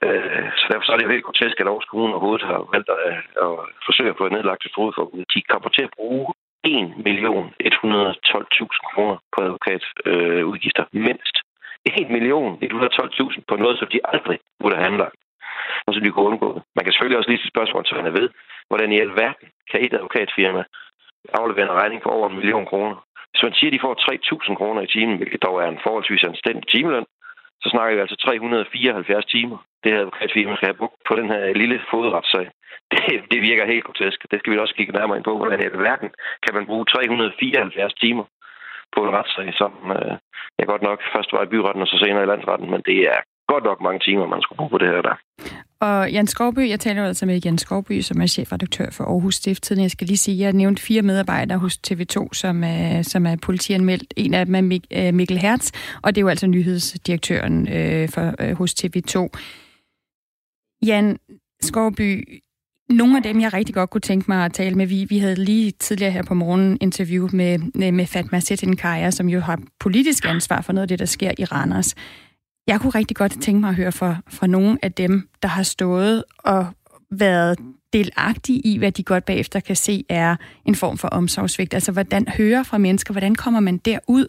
[0.05, 2.89] Øh, så derfor så er det jo helt grotesk, at Aarhus Kommune overhovedet har valgt
[2.95, 3.01] at,
[3.45, 3.53] at
[3.87, 5.25] forsøge at få nedlagt et fodforbud.
[5.35, 6.27] De kommer til at bruge
[6.65, 11.37] 1 million 112.000 kroner på advokatudgifter, øh, mindst.
[11.87, 15.19] 1 million 112.000 på noget, som de aldrig burde have anlagt.
[15.87, 16.63] Og så de kunne undgå det.
[16.77, 18.29] Man kan selvfølgelig også lige stille spørgsmål, så man ved,
[18.69, 20.63] hvordan i alverden kan et advokatfirma
[21.41, 22.97] aflevere en regning på over en million kroner.
[23.31, 23.95] Hvis man siger, at de får
[24.51, 27.07] 3.000 kroner i timen, hvilket dog er en forholdsvis anstændig timeløn,
[27.63, 29.59] så snakker vi altså 374 timer.
[29.83, 32.47] Det her advokatfirma skal have brugt på den her lille fodretssag.
[32.93, 34.19] Det, det virker helt grotesk.
[34.31, 36.11] Det skal vi også kigge nærmere ind på, hvordan i alverden
[36.45, 38.25] kan man bruge 374 timer
[38.97, 40.13] på en retssag, som øh,
[40.59, 43.19] jeg godt nok først var i byretten og så senere i landsretten, men det er
[43.53, 45.17] godt nok mange timer, man skulle bruge på det her der.
[45.81, 49.83] Og Jan Skovby, jeg taler altså med Jan Skovby, som er chefredaktør for Aarhus Stifttiden.
[49.83, 53.27] Jeg skal lige sige, at jeg har nævnt fire medarbejdere hos TV2, som er, som
[53.27, 54.15] er politianmeldt.
[54.17, 58.09] En af dem er Mik- øh, Mikkel Hertz, og det er jo altså nyhedsdirektøren øh,
[58.09, 59.17] for, øh, hos TV2.
[60.87, 61.19] Jan
[61.61, 62.41] Skovby,
[62.89, 65.35] nogle af dem, jeg rigtig godt kunne tænke mig at tale med, vi, vi havde
[65.35, 67.59] lige tidligere her på morgen interview med,
[67.93, 71.45] med Fatma Setinkaya, som jo har politisk ansvar for noget af det, der sker i
[71.45, 71.95] Randers.
[72.67, 75.63] Jeg kunne rigtig godt tænke mig at høre fra, fra nogle af dem, der har
[75.63, 76.67] stået og
[77.11, 77.59] været
[77.93, 81.75] delagtige i, hvad de godt bagefter kan se er en form for omsorgsvigt.
[81.75, 84.27] Altså, hvordan hører fra mennesker, hvordan kommer man derud,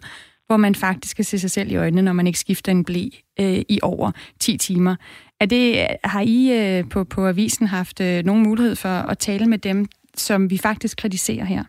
[0.48, 3.04] hvor man faktisk kan se sig selv i øjnene, når man ikke skifter en blæ
[3.40, 4.96] øh, i over 10 timer.
[5.40, 9.46] Er det, har I øh, på, på avisen haft øh, nogen mulighed for at tale
[9.46, 11.64] med dem, som vi faktisk kritiserer her?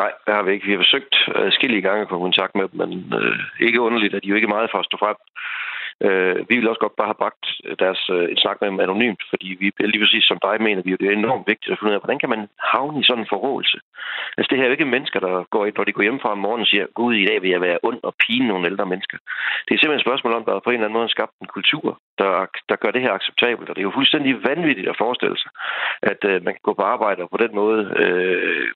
[0.00, 0.66] Nej, det har vi ikke.
[0.66, 2.90] Vi har forsøgt øh, skille gange at få kontakt med dem, men
[3.20, 5.16] øh, ikke underligt, at de jo ikke er meget for at stå frem.
[6.00, 8.80] Øh, vi vil også godt bare have bragt øh, deres øh, et snak med dem
[8.80, 11.90] anonymt, fordi vi lige præcis som dig mener, vi, det er enormt vigtigt at finde
[11.90, 12.42] ud af, hvordan kan man
[12.72, 13.78] havne i sådan en forrådelse?
[14.36, 16.34] Altså det her er jo ikke mennesker, der går ind, når de går hjem fra
[16.36, 18.86] om morgenen og siger, gud, i dag vil jeg være ond og pine nogle ældre
[18.92, 19.18] mennesker.
[19.64, 21.54] Det er simpelthen et spørgsmål om, at der på en eller anden måde skabt en
[21.56, 21.88] kultur,
[22.18, 22.30] der,
[22.68, 23.68] der gør det her acceptabelt.
[23.68, 25.50] Og det er jo fuldstændig vanvittigt at forestille sig,
[26.02, 28.68] at øh, man kan gå på arbejde og på den måde øh,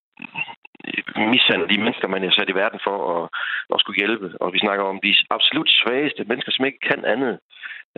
[1.34, 3.28] mishandle de mennesker, man er sat i verden for at,
[3.74, 4.28] at skulle hjælpe.
[4.40, 7.34] Og vi snakker om de absolut svageste mennesker, som ikke kan andet,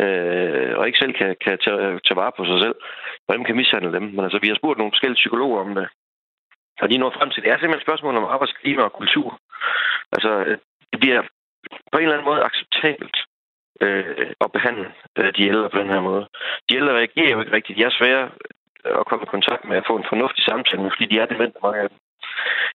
[0.03, 2.77] øh, og ikke selv kan, kan tage, tage vare på sig selv.
[3.27, 4.03] Hvordan kan mishandle dem?
[4.15, 5.89] Men altså, vi har spurgt nogle forskellige psykologer om det.
[6.83, 9.39] Og de når frem til, det er simpelthen et spørgsmål om arbejdsklima og kultur.
[10.13, 10.31] Altså,
[10.93, 11.23] det bliver
[11.93, 13.17] på en eller anden måde acceptabelt
[13.81, 14.87] øh, at behandle
[15.19, 16.25] øh, de ældre på den her måde.
[16.69, 17.79] De ældre reagerer jo ikke rigtigt.
[17.79, 18.31] De er svære
[18.85, 21.59] at komme i kontakt med at få en fornuftig samtale med, fordi de er demente,
[21.63, 21.99] mange af dem.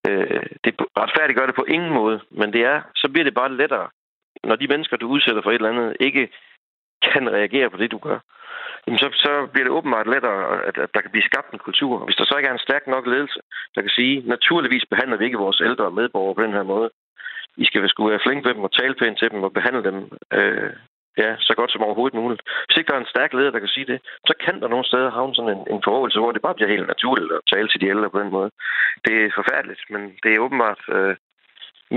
[0.10, 3.58] Øh, det retfærdigt gør det på ingen måde, men det er, så bliver det bare
[3.58, 3.88] lettere,
[4.44, 6.30] når de mennesker, du udsætter for et eller andet, ikke
[7.02, 8.20] kan reagere på det, du gør.
[8.88, 12.06] Jamen så, så bliver det åbenbart lettere, at, at der kan blive skabt en kultur.
[12.06, 13.40] Hvis der så ikke er en stærk nok ledelse,
[13.76, 16.90] der kan sige, naturligvis behandler vi ikke vores ældre medborgere på den her måde.
[17.58, 19.98] I skal skulle være flink ved dem og tale pænt til dem og behandle dem
[20.34, 20.74] øh,
[21.24, 22.42] ja, så godt som overhovedet muligt.
[22.66, 24.00] Hvis ikke der er en stærk leder, der kan sige det,
[24.30, 26.88] så kan der nogle steder havne sådan en, en forholdelse, hvor det bare bliver helt
[26.94, 28.50] naturligt at tale til de ældre på den måde.
[29.06, 31.16] Det er forfærdeligt, men det er åbenbart øh,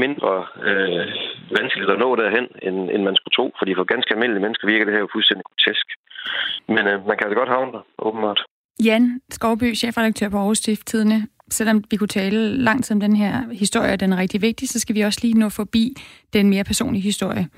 [0.04, 0.32] mindre
[0.68, 1.06] øh,
[1.58, 4.84] vanskeligt at nå derhen, end, end man skulle tro, fordi for ganske almindelige mennesker virker
[4.84, 5.86] det her jo fuldstændig grotesk.
[6.74, 8.40] Men øh, man kan altså godt havne der, åbenbart.
[8.84, 11.20] Jan Skovby, chefredaktør på Aarhus Stifttidene.
[11.50, 14.80] Selvom vi kunne tale langt om den her historie, og den er rigtig vigtig, så
[14.80, 15.94] skal vi også lige nå forbi
[16.32, 17.48] den mere personlige historie.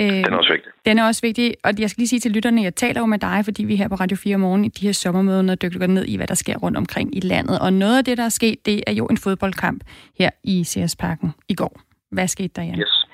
[0.00, 0.72] Øh, den er også vigtig.
[0.86, 3.18] Den er også vigtig, og jeg skal lige sige til lytterne, jeg taler jo med
[3.18, 6.16] dig, fordi vi her på Radio 4 morgen i de her sommermøder dykker ned i,
[6.16, 7.58] hvad der sker rundt omkring i landet.
[7.64, 9.80] Og noget af det, der er sket, det er jo en fodboldkamp
[10.18, 11.80] her i CS Parken i går.
[12.12, 12.80] Hvad skete der, Jan?
[12.80, 13.06] Yes.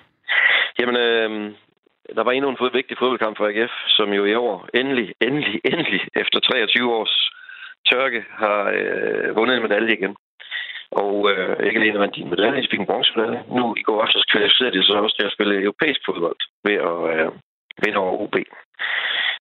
[0.79, 1.31] Jamen, øh,
[2.17, 5.61] der var endnu en fod, vigtig fodboldkamp for AGF, som jo i år endelig, endelig,
[5.73, 7.31] endelig efter 23 års
[7.91, 10.17] tørke har øh, vundet en medalje igen.
[11.03, 13.43] Og øh, ikke alene vandt de en medalje, de fik en bronzemedalje.
[13.57, 16.99] Nu i går aftes kvalificerede de sig også til at spille europæisk fodbold ved at
[17.13, 17.33] øh,
[17.85, 18.37] vinde over OB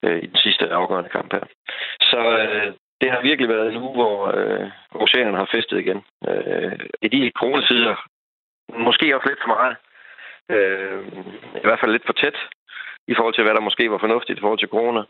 [0.05, 1.45] øh, i den sidste afgørende kamp her.
[2.01, 4.67] Så øh, det har virkelig været en uge, hvor øh,
[5.03, 5.99] oceanen har festet igen.
[6.29, 7.95] Øh, I de coronatider,
[8.87, 9.75] måske også lidt for meget,
[10.55, 11.01] øh,
[11.63, 12.37] i hvert fald lidt for tæt,
[13.07, 15.03] i forhold til, hvad der måske var fornuftigt i forhold til corona.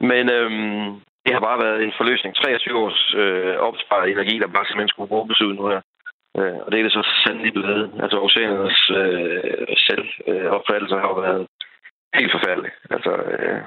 [0.00, 2.32] Men øhm, det har bare været en forløsning.
[2.34, 5.80] 23 års øh, opsparet energi, der bare simpelthen skulle bruges ud nu her.
[6.38, 7.84] Øh, og det er det så sandelig blevet.
[8.04, 11.46] Altså oceanernes øh, selvopfattelse øh, har været
[12.18, 12.72] helt forfærdelig.
[12.94, 13.60] Altså øh,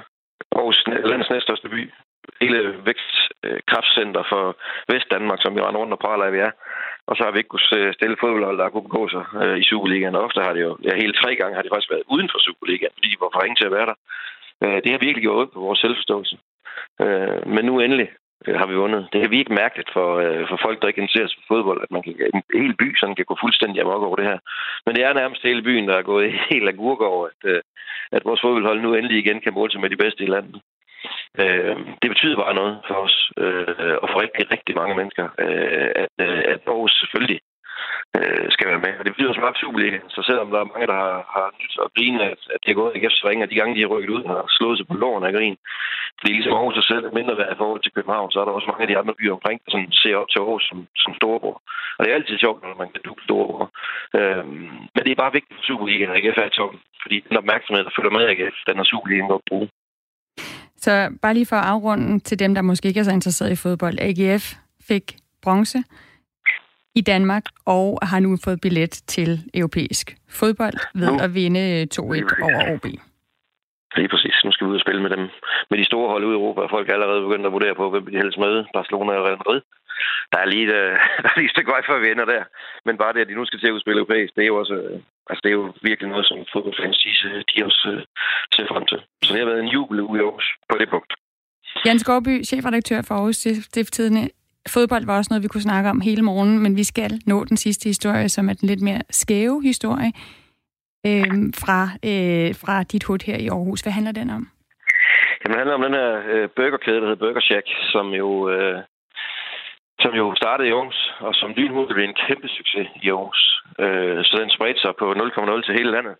[0.56, 0.78] Aarhus,
[1.10, 1.82] landets næststørste by,
[2.40, 4.44] hele vækstkraftcenter øh, for
[4.92, 6.52] Vestdanmark, som vi render rundt og praler af, vi er.
[7.08, 10.16] Og så har vi ikke kunnet stille fodboldhold, der kunne begå sig øh, i Superligaen.
[10.16, 12.38] Og ofte har det jo, ja, hele tre gange har de faktisk været uden for
[12.46, 13.96] Superligaen, fordi de var for ringe til at være der.
[14.64, 16.36] Øh, det har virkelig gjort på vores selvforståelse.
[17.02, 18.08] Øh, men nu endelig
[18.46, 19.08] øh, har vi vundet.
[19.12, 21.90] Det er virkelig mærkeligt for, øh, for folk, der ikke interesserer sig for fodbold, at
[21.90, 24.38] man kan, en hel by sådan kan gå fuldstændig amok over det her.
[24.86, 27.60] Men det er nærmest hele byen, der er gået helt agurk over, at, øh,
[28.12, 30.60] at vores fodboldhold nu endelig igen kan måle sig med de bedste i landet.
[31.42, 35.90] Øh, det betyder bare noget for os, øh, og for rigtig, rigtig mange mennesker, øh,
[36.04, 37.40] at, øh, at Aarhus selvfølgelig
[38.18, 38.92] øh, skal være med.
[38.98, 41.74] Og det betyder som op Superligaen, så selvom der er mange, der har, har nyt
[41.84, 44.14] og grine, at, at det er gået AGF's ringe, og de gange, de har rykket
[44.16, 45.58] ud, har slået sig på låren af grin.
[46.18, 48.70] Fordi ligesom Aarhus er selv mindre værd i forhold til København, så er der også
[48.70, 51.56] mange af de andre byer omkring, der sådan ser op til Aarhus som, som storebror.
[51.96, 53.66] Og det er altid sjovt, når man kan dukke storebror.
[54.18, 56.80] Øhm, men det er bare vigtigt for Superligaen, at AGF er i toppen.
[57.02, 59.68] Fordi den opmærksomhed, der følger med AGF, den har Superligaen godt bruge.
[60.84, 63.62] Så bare lige for at afrunde til dem, der måske ikke er så interesseret i
[63.64, 63.96] fodbold.
[64.00, 64.44] AGF
[64.88, 65.06] fik
[65.42, 65.78] bronze
[66.94, 71.18] i Danmark og har nu fået billet til europæisk fodbold ved nu.
[71.24, 72.02] at vinde 2-1
[72.46, 72.86] over OB.
[73.96, 74.36] Lige præcis.
[74.44, 75.24] Nu skal vi ud og spille med dem.
[75.70, 78.06] Med de store hold ude i Europa, folk er allerede begyndt at vurdere på, hvem
[78.06, 78.54] de helst med.
[78.76, 79.60] Barcelona og Real Madrid.
[80.32, 82.42] Der er lige, øh, der er lige et stykke vej, før vi ender der.
[82.86, 84.74] Men bare det, at de nu skal til at udspille europæisk, det er jo også
[84.74, 87.10] øh, altså, det er jo virkelig noget, som fodboldfans de,
[87.50, 88.00] de også uh,
[88.54, 89.00] ser frem til.
[89.24, 91.12] Så det har været en jubel i Aarhus på det punkt.
[91.86, 93.36] Jens Gårdby, chefredaktør for Aarhus
[93.70, 94.24] Stifttidene.
[94.68, 97.56] Fodbold var også noget, vi kunne snakke om hele morgen, men vi skal nå den
[97.56, 100.12] sidste historie, som er den lidt mere skæve historie
[101.06, 103.80] øh, fra, øh, fra dit hud her i Aarhus.
[103.80, 104.42] Hvad handler den om?
[105.40, 108.78] Jamen, det handler om den her øh, burgerkæde, der hedder Burger Shack, som jo, øh,
[110.00, 113.42] som jo startede i Aarhus, og som lynhurtigt blev en kæmpe succes i Aarhus.
[113.84, 116.14] Øh, så den spredte sig på 0,0 til hele landet.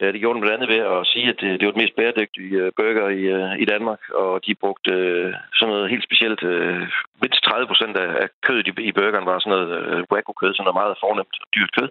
[0.00, 2.56] Ja, det gjorde de blandt andet ved at sige, at det, var den mest bæredygtige
[2.62, 4.92] øh, burger i, øh, i Danmark, og de brugte
[5.58, 6.42] sådan noget helt specielt.
[7.22, 11.36] mindst 30 procent af, kødet i, burgeren var sådan noget wagyu-kød, sådan noget meget fornemt
[11.42, 11.88] og dyrt kød.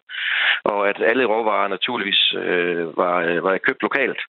[0.64, 2.22] Og at alle råvarer naturligvis
[3.02, 4.22] var, var købt lokalt.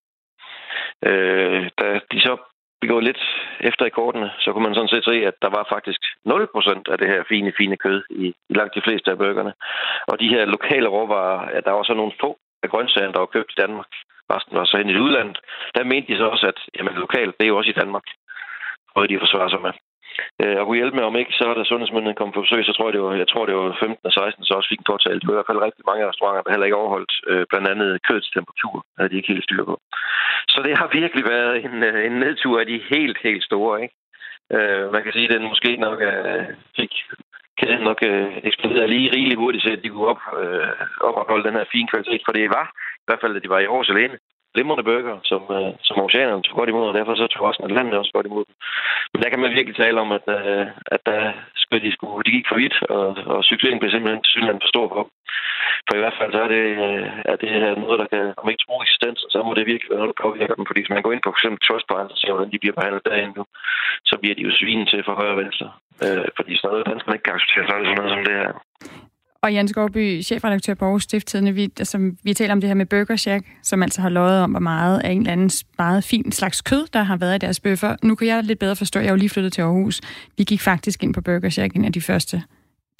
[1.78, 2.36] Da de så
[2.80, 3.22] begået lidt
[3.60, 6.98] efter i kortene, så kunne man sådan set se, at der var faktisk 0% af
[6.98, 9.52] det her fine, fine kød i, i langt de fleste af burgerne.
[10.06, 13.34] Og de her lokale råvarer, ja, der var så nogle få af grøntsagerne, der var
[13.36, 13.90] købt i Danmark.
[14.34, 15.38] Resten var så hen i udlandet.
[15.74, 18.06] Der mente de så også, at jamen, lokalt, det er jo også i Danmark.
[18.92, 19.74] Prøvede de forsvarer sig med.
[20.42, 22.86] øh, og kunne hjælpe med, om ikke så da sundhedsmyndigheden kom på besøg, så tror
[22.86, 25.20] jeg, det var, jeg tror, det var 15 og 16, så også fik en påtale.
[25.20, 28.02] Det var i hvert fald rigtig mange restauranter, der heller ikke overholdt øh, blandt andet
[28.06, 29.76] kødets temperatur, havde de ikke helt styr på.
[30.52, 33.94] Så det har virkelig været en, øh, en nedtur af de helt, helt store, ikke?
[34.54, 36.44] Øh, man kan sige, at den måske nok øh,
[36.78, 36.92] fik
[37.58, 40.68] kæden nok øh, eksploderet lige rigeligt hurtigt, så de kunne op, øh,
[41.00, 42.66] opretholde den her fine kvalitet, for det var
[43.02, 44.18] i hvert fald, at de var i Aarhus alene
[44.56, 47.76] glimrende bøger, som, øh, som oceanerne tog godt imod, og derfor så tog også Atlanten
[47.76, 48.54] landet også godt imod dem.
[49.12, 51.20] Men der kan man virkelig tale om, at, øh, at der
[51.62, 54.72] skulle, de, skulle, de gik for vidt, og, og succesen blev simpelthen til synligheden for
[54.74, 55.12] stor for dem.
[55.86, 58.50] For i hvert fald så er det, øh, er det her noget, der kan, om
[58.50, 58.86] ikke tro og
[59.34, 60.66] så må det virkelig være noget, der påvirker dem.
[60.66, 63.06] Fordi hvis man går ind på for eksempel Trustpilot og ser, hvordan de bliver behandlet
[63.08, 63.44] derinde nu,
[64.10, 65.68] så bliver de jo svinen til for højre og venstre.
[66.04, 68.36] Øh, fordi sådan noget, danskerne ikke kan acceptere, så er det sådan noget som det
[68.42, 68.52] her.
[69.42, 72.86] Og Jens Gårdby, chefredaktør på Aarhus Stifttidende, vi, altså, vi taler om det her med
[72.86, 76.32] Burger Shack, som altså har løjet om, hvor meget af en eller anden meget fin
[76.32, 77.96] slags kød, der har været i deres bøffer.
[78.02, 80.00] Nu kan jeg lidt bedre forstå, jeg er jo lige flyttet til Aarhus.
[80.38, 82.42] Vi gik faktisk ind på Burger Shack en af de første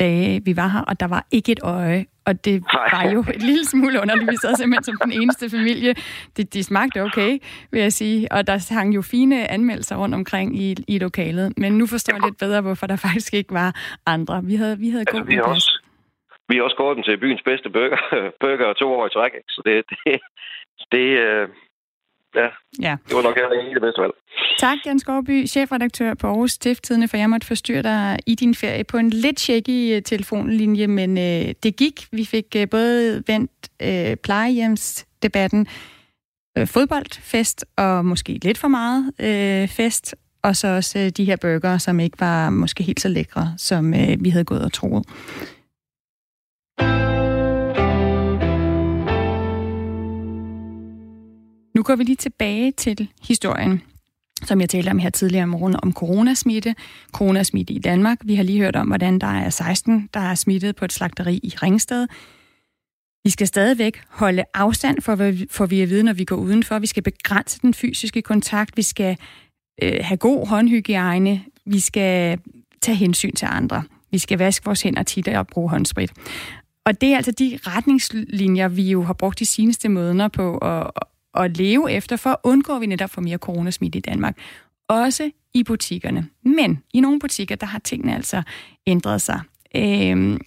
[0.00, 2.06] dage, vi var her, og der var ikke et øje.
[2.24, 2.62] Og det
[2.92, 4.30] var jo et lille smule underligt.
[4.30, 5.94] Vi sad simpelthen som den eneste familie.
[6.36, 7.38] Det, de smagte okay,
[7.70, 8.32] vil jeg sige.
[8.32, 11.52] Og der hang jo fine anmeldelser rundt omkring i, i lokalet.
[11.56, 13.74] Men nu forstår jeg lidt bedre, hvorfor der faktisk ikke var
[14.06, 14.44] andre.
[14.44, 15.82] Vi havde, vi havde altså, god vi har også,
[16.48, 18.00] vi har også gået den til byens bedste burger,
[18.42, 20.20] burger to år i træk, så det, det,
[20.92, 21.48] det øh,
[22.34, 22.48] ja,
[22.86, 24.12] ja, det var nok ikke det bedste valg.
[24.58, 28.84] Tak, Jens Gårdby, chefredaktør på Aarhus Stifttidende, for jeg måtte forstyrre dig i din ferie
[28.84, 32.06] på en lidt shaky øh, telefonlinje, men øh, det gik.
[32.12, 35.66] Vi fik øh, både vendt øh, plejehjemsdebatten,
[36.58, 41.36] øh, fodboldfest og måske lidt for meget øh, fest, og så også øh, de her
[41.36, 45.06] burger, som ikke var måske helt så lækre, som øh, vi havde gået og troet.
[51.76, 53.82] Nu går vi lige tilbage til historien,
[54.44, 56.74] som jeg talte om her tidligere om morgenen, om coronasmitte.
[57.12, 58.18] Coronasmitte i Danmark.
[58.24, 61.40] Vi har lige hørt om, hvordan der er 16, der er smittet på et slagteri
[61.42, 62.06] i Ringsted.
[63.24, 66.78] Vi skal stadigvæk holde afstand, for, for vi at vide, når vi går udenfor.
[66.78, 68.76] Vi skal begrænse den fysiske kontakt.
[68.76, 69.16] Vi skal
[69.82, 71.44] øh, have god håndhygiejne.
[71.66, 72.38] Vi skal
[72.82, 73.82] tage hensyn til andre.
[74.10, 76.12] Vi skal vaske vores hænder tit og bruge håndsprit.
[76.86, 80.90] Og det er altså de retningslinjer, vi jo har brugt de seneste måneder på at,
[81.34, 84.38] at leve efter, for at undgå, at vi netop får mere coronasmitte i Danmark.
[84.88, 86.28] Også i butikkerne.
[86.42, 88.42] Men i nogle butikker, der har tingene altså
[88.86, 89.40] ændret sig.
[89.76, 90.40] Øhm,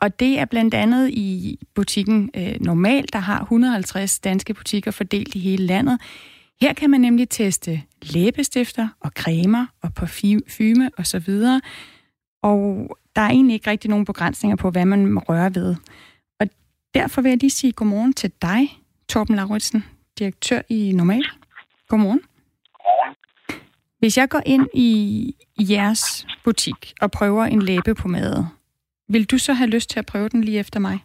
[0.00, 5.34] og det er blandt andet i butikken øh, Normal, der har 150 danske butikker fordelt
[5.34, 6.00] i hele landet.
[6.60, 11.40] Her kan man nemlig teste læbestifter og cremer og parfume osv.
[12.42, 15.74] Og der er egentlig ikke rigtig nogen begrænsninger på, hvad man må røre ved.
[16.40, 16.46] Og
[16.94, 18.60] derfor vil jeg lige sige godmorgen til dig,
[19.08, 19.84] Torben Lauritsen,
[20.18, 21.24] direktør i Normal.
[21.88, 22.22] Godmorgen.
[23.98, 24.90] Hvis jeg går ind i
[25.58, 28.48] jeres butik og prøver en læbepomade,
[29.08, 30.98] vil du så have lyst til at prøve den lige efter mig?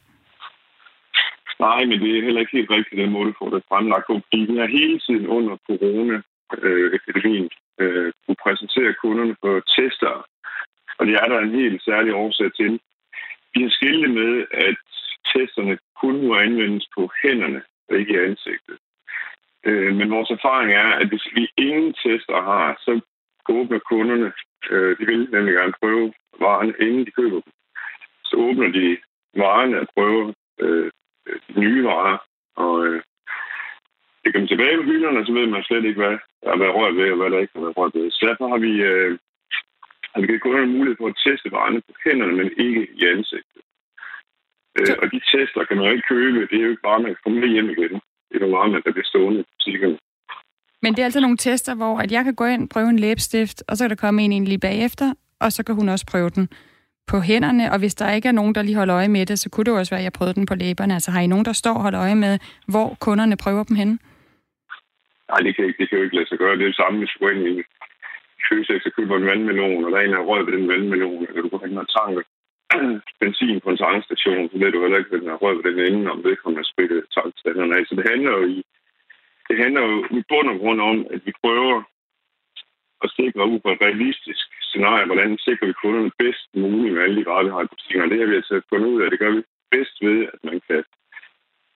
[1.59, 4.13] Nej, men det er heller ikke helt rigtigt, den måde, du får det fremlagt på.
[4.13, 7.49] Fordi vi har hele tiden under corona-epidemien
[7.79, 10.13] øh, kunne øh, præsentere kunderne for tester,
[10.97, 12.79] og det er der en helt særlig årsag til.
[13.53, 14.75] Vi har skilt med, at
[15.33, 18.77] testerne kun må anvendes på hænderne og ikke i ansigtet.
[19.65, 23.01] Øh, men vores erfaring er, at hvis vi ingen tester har, så
[23.49, 24.31] åbner kunderne,
[24.69, 27.53] øh, de vil nemlig gerne prøve varerne, inden de køber dem.
[28.23, 28.97] Så åbner de
[29.35, 30.91] varerne og prøver øh,
[31.47, 32.17] de nye varer,
[32.55, 33.01] og øh,
[34.23, 36.95] det kommer tilbage på hylderne, så ved man slet ikke, hvad der har været rørt
[36.95, 38.11] ved, og hvad der ikke har været rørt ved.
[38.11, 39.17] Så derfor har vi, øh,
[40.11, 43.61] har vi givet kunderne mulighed for at teste varerne på hænderne, men ikke i ansigtet.
[44.77, 46.47] Øh, og de tester kan man jo ikke købe.
[46.49, 47.95] Det er jo ikke bare, man kan komme med hjem igen
[48.33, 49.97] i nogle varme, der bliver stående i butikkerne.
[50.83, 53.63] Men det er altså nogle tester, hvor at jeg kan gå ind prøve en læbestift,
[53.67, 56.29] og så kan der komme en ind lige bagefter, og så kan hun også prøve
[56.29, 56.49] den
[57.07, 59.49] på hænderne, og hvis der ikke er nogen, der lige holder øje med det, så
[59.49, 60.93] kunne det også være, at jeg prøvede den på læberne.
[60.93, 63.97] Altså har I nogen, der står og holder øje med, hvor kunderne prøver dem henne?
[65.29, 66.55] Nej, det kan, ikke, det kan jo ikke lade sig gøre.
[66.57, 67.63] Det er det samme, hvis du går ind i
[68.51, 71.41] Føtex og køber en vandmelon, og der er en, der rød ved den vandmelon, eller
[71.41, 72.21] du går hen og tanker
[73.19, 75.93] benzin på en tankstation, så ved du heller ikke, at den er rød ved den
[75.93, 77.83] ende, om det kommer at spille tankstanderne af.
[77.85, 78.63] Så det handler jo i
[79.49, 81.83] det handler jo i bund og grund om, at vi prøver
[83.03, 87.17] at sikre ud fra et realistisk scenarie, hvordan sikrer vi kunderne bedst muligt med alle
[87.19, 88.11] de varer, vi har i butikkerne.
[88.11, 89.09] Det har vi altså fundet ud af.
[89.09, 89.41] Det gør vi
[89.71, 90.83] bedst ved, at man kan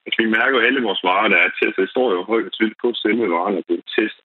[0.08, 1.84] at vi mærker jo alle vores varer, der er testet.
[1.86, 4.18] Det står jo højt og tydeligt på selve varerne, at det er test.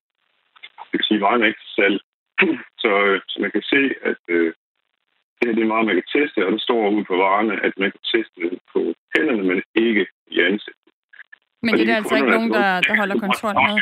[0.89, 1.97] Det vil sige, at varerne er ikke til salg.
[2.83, 2.91] Så,
[3.27, 4.53] så man kan se, at øh,
[5.37, 7.73] det her det er meget, man kan teste, og der står ud på varerne, at
[7.77, 8.79] man kan teste det på
[9.15, 10.91] hænderne, men ikke i ansigtet.
[11.63, 13.77] Men det er altså ikke nogen, der, der holder kontrol med.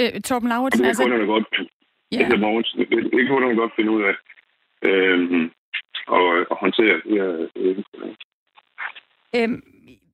[0.00, 1.02] Øh, Torben Lauritsen, altså...
[1.02, 1.48] Det kunne godt,
[2.12, 2.18] ja.
[2.18, 4.14] det, det kunne godt finde ud af.
[4.88, 5.50] øh,
[6.06, 7.48] og, og håndtere det her.
[7.56, 7.76] Øh,
[9.36, 9.62] Øhm,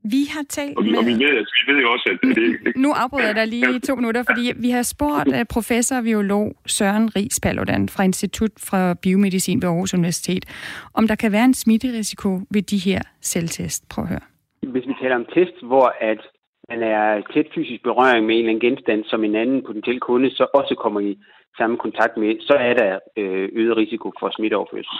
[0.03, 0.99] vi har talt og, vi, med...
[0.99, 3.47] og vi, ved, altså, vi ved jo også, at det, det Nu afbryder jeg dig
[3.47, 7.89] lige i to minutter, fordi vi har spurgt uh, professor og biolog Søren Ries Paludan
[7.89, 10.45] fra Institut for Biomedicin ved Aarhus Universitet,
[10.95, 13.89] om der kan være en smitterisiko ved de her selvtest.
[13.89, 14.25] Prøv at høre.
[14.63, 16.21] Hvis vi taler om test, hvor at
[16.69, 20.31] man er tæt fysisk berøring med en eller anden genstand, som en anden potentiel kunde
[20.31, 21.19] så også kommer i
[21.59, 24.97] samme kontakt med, så er der øh, øget risiko for smitteoverførsel.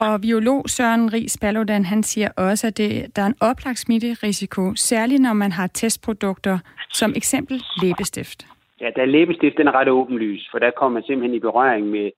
[0.00, 4.74] Og biolog Søren Ries Paludan, han siger også, at det, der er en oplagt smitterisiko,
[4.74, 6.58] særligt når man har testprodukter,
[6.90, 8.46] som eksempel læbestift.
[8.80, 11.86] Ja, der er læbestift, den er ret åbenlys, for der kommer man simpelthen i berøring
[11.86, 12.10] med,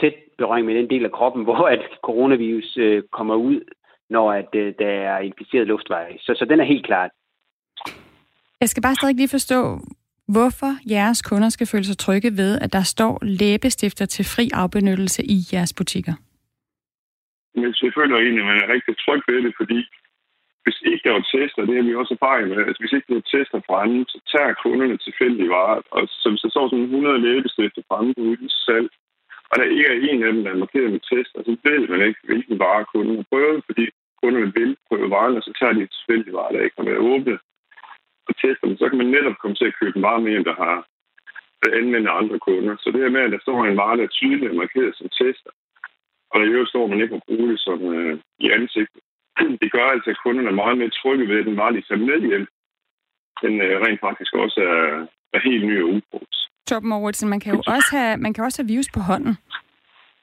[0.00, 3.60] tæt berøring med den del af kroppen, hvor at coronavirus øh, kommer ud,
[4.10, 6.18] når at, øh, der er inficeret luftveje.
[6.18, 7.10] Så, så den er helt klart.
[8.60, 9.80] Jeg skal bare stadig lige forstå,
[10.28, 15.22] hvorfor jeres kunder skal føle sig trygge ved, at der står læbestifter til fri afbenyttelse
[15.24, 16.12] i jeres butikker.
[17.60, 19.80] Men selvfølgelig føler egentlig, man er rigtig tryg ved det, fordi
[20.64, 23.18] hvis ikke der var tester, det har vi også erfaring med, altså hvis ikke der
[23.20, 27.18] er tester fremme, så tager kunderne tilfældige varer, og så hvis der står sådan 100
[27.26, 28.88] læbestifter fremme på uden salg,
[29.50, 32.02] og der ikke er en af dem, der er markeret med tester, så ved man
[32.08, 33.84] ikke, hvilken vare kunden har prøvet, fordi
[34.22, 37.38] kunderne vil prøve varen, og så tager de tilfældige varer, der ikke har været åbne
[38.28, 40.48] og tester dem, så kan man netop komme til at købe en vare mere, end
[40.50, 40.76] der har
[41.80, 42.76] anvendt andre kunder.
[42.76, 45.50] Så det her med, at der står en vare, der er tydeligt markeret som tester,
[46.32, 49.02] og i øvrigt står, man ikke må bruge det som øh, i ansigtet.
[49.62, 52.20] Det gør altså, at kunderne er meget mere trygge ved, den vare, de tager med
[52.28, 52.46] hjem,
[53.42, 54.82] den øh, rent faktisk også er,
[55.34, 56.36] er helt ny og ubrugt.
[56.66, 59.34] Torben Mauritsen, man kan jo også have, man kan også have virus på hånden.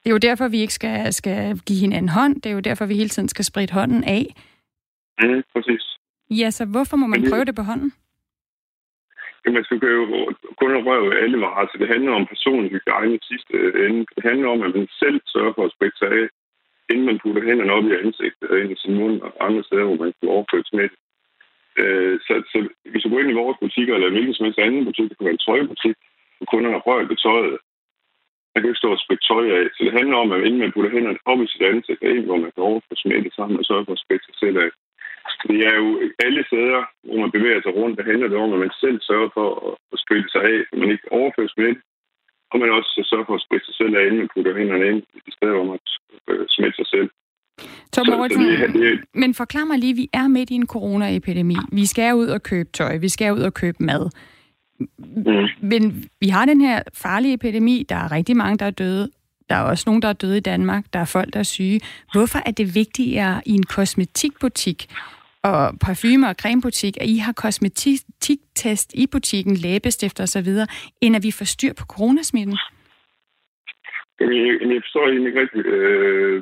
[0.00, 2.34] Det er jo derfor, vi ikke skal, skal give hinanden hånd.
[2.34, 4.24] Det er jo derfor, vi hele tiden skal spritte hånden af.
[5.22, 5.84] Mm, præcis.
[6.30, 7.92] Ja, så hvorfor må man prøve det på hånden?
[9.46, 10.06] Jamen, altså, man skal jo
[10.60, 13.54] kun røre alle varer, så det handler om personlig hygiejne sidste
[13.86, 14.00] ende.
[14.16, 16.26] Det handler om, at man selv sørger for at spritte sig af,
[16.90, 19.84] inden man putter hænderne op i ansigtet og ind i sin mund og andre steder,
[19.84, 20.96] hvor man kan overføre smitte.
[21.80, 22.58] Øh, så, så
[22.90, 25.26] hvis du går ind i vores butikker eller hvilken som helst anden butik, det kan
[25.26, 25.96] være en tøjbutik,
[26.36, 27.58] hvor kunderne har rørt ved tøjet,
[28.52, 29.64] man kan ikke stå og spritte tøj af.
[29.74, 32.24] Så det handler om, at inden man putter hænderne op i sit ansigt og ind,
[32.28, 34.70] hvor man kan overføre smitte, så og sørge for at spritte sig selv af.
[35.50, 35.88] Det er jo
[36.26, 39.30] alle steder, hvor man bevæger sig rundt, der handler det om, at man selv sørger
[39.36, 41.80] for at- spritte sig af, så man ikke overfører smitte,
[42.50, 45.02] og man også sørger for at spritte sig selv af, inden man putter hænderne ind
[45.28, 45.78] i steder, hvor man
[46.28, 47.08] øh, smitter sig selv.
[47.94, 48.08] Det
[48.74, 51.56] det er- men forklar mig lige, vi er midt i en coronaepidemi.
[51.72, 54.10] Vi skal ud og købe tøj, vi skal ud og købe mad.
[54.98, 55.48] Mm.
[55.60, 59.08] Men vi har den her farlige epidemi, der er rigtig mange, der er døde.
[59.48, 60.84] Der er også nogen, der er døde i Danmark.
[60.92, 61.80] Der er folk, der er syge.
[62.12, 64.88] Hvorfor er det vigtigere i en kosmetikbutik
[65.42, 70.66] og parfume- og cremebutik, at I har kosmetiktest i butikken, læbestifter og så videre,
[71.00, 72.56] end at vi får styr på coronasmitten?
[74.20, 74.28] Jeg,
[74.60, 75.66] jamen, jeg forstår egentlig ikke rigtigt.
[75.76, 76.38] Øh,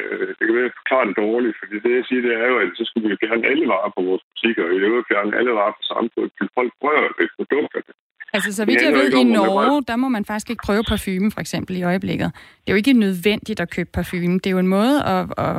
[0.00, 2.46] øh, det kan være, at jeg forklarer det dårligt, fordi det, jeg siger, det er
[2.52, 5.36] jo, at så skulle vi fjerne alle varer på vores butikker, og i øvrigt fjerne
[5.38, 7.92] alle varer på samfundet, til folk rører ved produkterne.
[8.32, 11.30] Altså, så vidt jeg handler ved, i Norge, der må man faktisk ikke prøve parfume,
[11.30, 12.32] for eksempel, i øjeblikket.
[12.34, 14.34] Det er jo ikke nødvendigt at købe parfume.
[14.34, 15.56] Det er jo en måde at, at,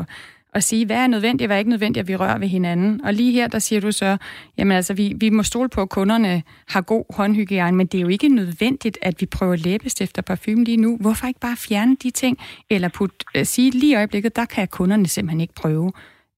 [0.54, 3.02] at sige, hvad er nødvendigt, hvad er ikke nødvendigt, at vi rører ved hinanden.
[3.06, 4.18] Og lige her, der siger du så,
[4.58, 8.02] jamen altså, vi, vi må stole på, at kunderne har god håndhygiejne, men det er
[8.02, 10.98] jo ikke nødvendigt, at vi prøver læbestift og parfume lige nu.
[11.02, 12.38] Hvorfor ikke bare fjerne de ting,
[12.70, 15.92] eller put, uh, sige lige i øjeblikket, der kan kunderne simpelthen ikke prøve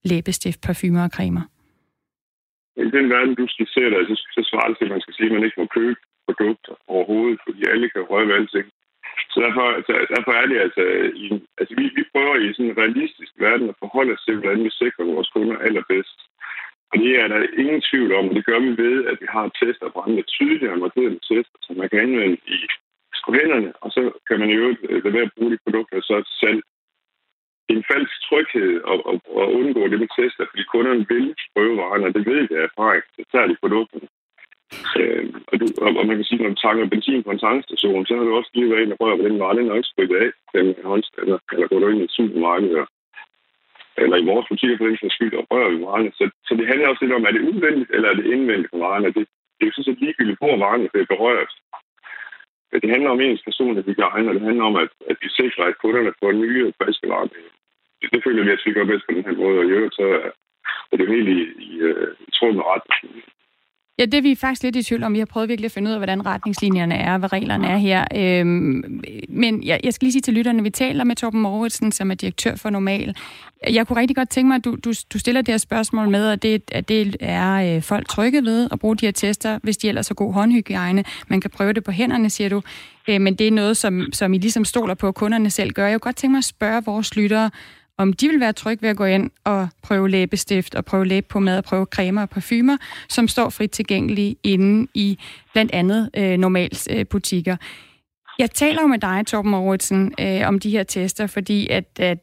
[0.03, 1.41] læbestift, parfumer og cremer.
[2.77, 5.25] I den verden, du skitserer der, så, så svarer det til, at man skal sige,
[5.25, 5.95] at man ikke må købe
[6.27, 8.67] produkt overhovedet, fordi alle kan røre ved alting.
[9.31, 11.25] Så derfor, altså, derfor er det altså, øh, i,
[11.59, 14.71] altså vi, vi prøver i sådan en realistisk verden at forholde os til, hvordan vi
[14.81, 16.19] sikrer vores kunder allerbedst.
[16.91, 19.55] Og det er der ingen tvivl om, og det gør vi ved, at vi har
[19.61, 22.57] tester på andre tydeligere markerede tester, som man kan anvende i
[23.25, 23.31] på
[23.83, 26.61] og så kan man jo øh, lade være at bruge de produkter så til salg.
[27.65, 31.35] Det er en falsk tryghed at, at, at undgå det med tester, fordi kunderne vil
[31.53, 34.07] prøve varerne, og det ved vi af erfaring, så tager de produkterne.
[34.99, 38.05] Øh, og, du, og, og, man kan sige, når du tanker benzin på en tankstation,
[38.05, 39.93] så har du også lige været ind og rørt på den vare, den er ikke
[39.93, 42.87] spritet af, den håndstander, eller går du ind i et supermarked, og,
[44.03, 46.11] eller i vores butikker for den sags skyld, og rører ved varerne.
[46.17, 48.79] Så, så det handler også lidt om, er det udvendigt, eller er det indvendigt for
[48.85, 49.07] varerne?
[49.17, 49.23] Det,
[49.55, 51.53] det er jo sådan set ligegyldigt, hvor varerne bliver berørt.
[52.71, 55.65] Men Det handler om ens personlige hygiejne, og det handler om, at, at vi sikrer,
[55.65, 57.27] at kunderne får nye og friske varer.
[57.33, 57.43] Det,
[58.13, 60.05] det føler vi, at vi gør bedst på den her måde, og i øvrigt så
[60.27, 60.31] er
[60.93, 61.77] er det jo helt i, i, i,
[62.27, 62.83] i tråd med ret.
[63.99, 65.13] Ja, det er vi faktisk lidt i tvivl om.
[65.13, 68.05] Vi har prøvet virkelig at finde ud af, hvordan retningslinjerne er, hvad reglerne er her.
[68.15, 72.11] Øhm, men jeg, jeg skal lige sige til lytterne, vi taler med Torben Mauritsen, som
[72.11, 73.15] er direktør for Normal.
[73.69, 76.29] Jeg kunne rigtig godt tænke mig, at du, du, du stiller det her spørgsmål med,
[76.29, 79.77] at det, at det er øh, folk trygge ved at bruge de her tester, hvis
[79.77, 81.03] de ellers har god håndhygiejne.
[81.27, 82.61] Man kan prøve det på hænderne, siger du.
[83.07, 85.87] Øh, men det er noget, som, som I ligesom stoler på, at kunderne selv gør.
[85.87, 87.49] Jeg kunne godt tænke mig at spørge vores lyttere,
[87.97, 91.27] om de vil være trygge ved at gå ind og prøve læbestift og prøve læbe
[91.29, 92.77] på mad og prøve cremer og parfumer,
[93.09, 95.19] som står frit tilgængelige inde i
[95.53, 97.55] blandt andet øh, normals øh, butikker.
[98.39, 102.17] Jeg taler jo med dig, Torben Mauritsen, øh, om de her tester, fordi at, at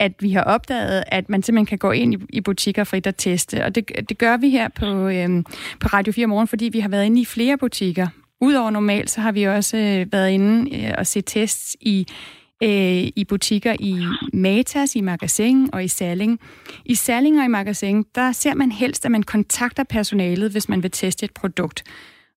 [0.00, 3.16] at vi har opdaget, at man simpelthen kan gå ind i, i butikker frit og
[3.16, 3.64] teste.
[3.64, 5.44] Og det, det gør vi her på, øhm,
[5.80, 8.08] på Radio 4 Morgen, fordi vi har været inde i flere butikker.
[8.40, 12.06] Udover normalt, så har vi også øh, været inde øh, og se tests i
[12.62, 16.40] øh, i butikker i Matas, i Magasin og i Salling.
[16.84, 20.82] I Salling og i Magasin, der ser man helst, at man kontakter personalet, hvis man
[20.82, 21.84] vil teste et produkt.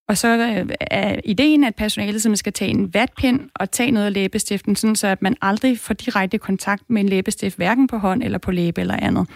[0.08, 4.06] Og så øh, er ideen, at personalet simpelthen skal tage en vatpind og tage noget
[4.06, 7.98] af læbestiften, sådan så at man aldrig får direkte kontakt med en læbestift, hverken på
[7.98, 9.28] hånd eller på læbe eller andet.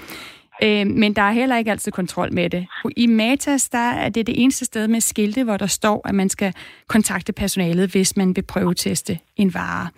[0.64, 2.68] Øh, men der er heller ikke altid kontrol med det.
[2.98, 6.30] I Matas, der er det det eneste sted med skilte, hvor der står, at man
[6.30, 6.54] skal
[6.88, 9.90] kontakte personalet, hvis man vil prøve teste en vare.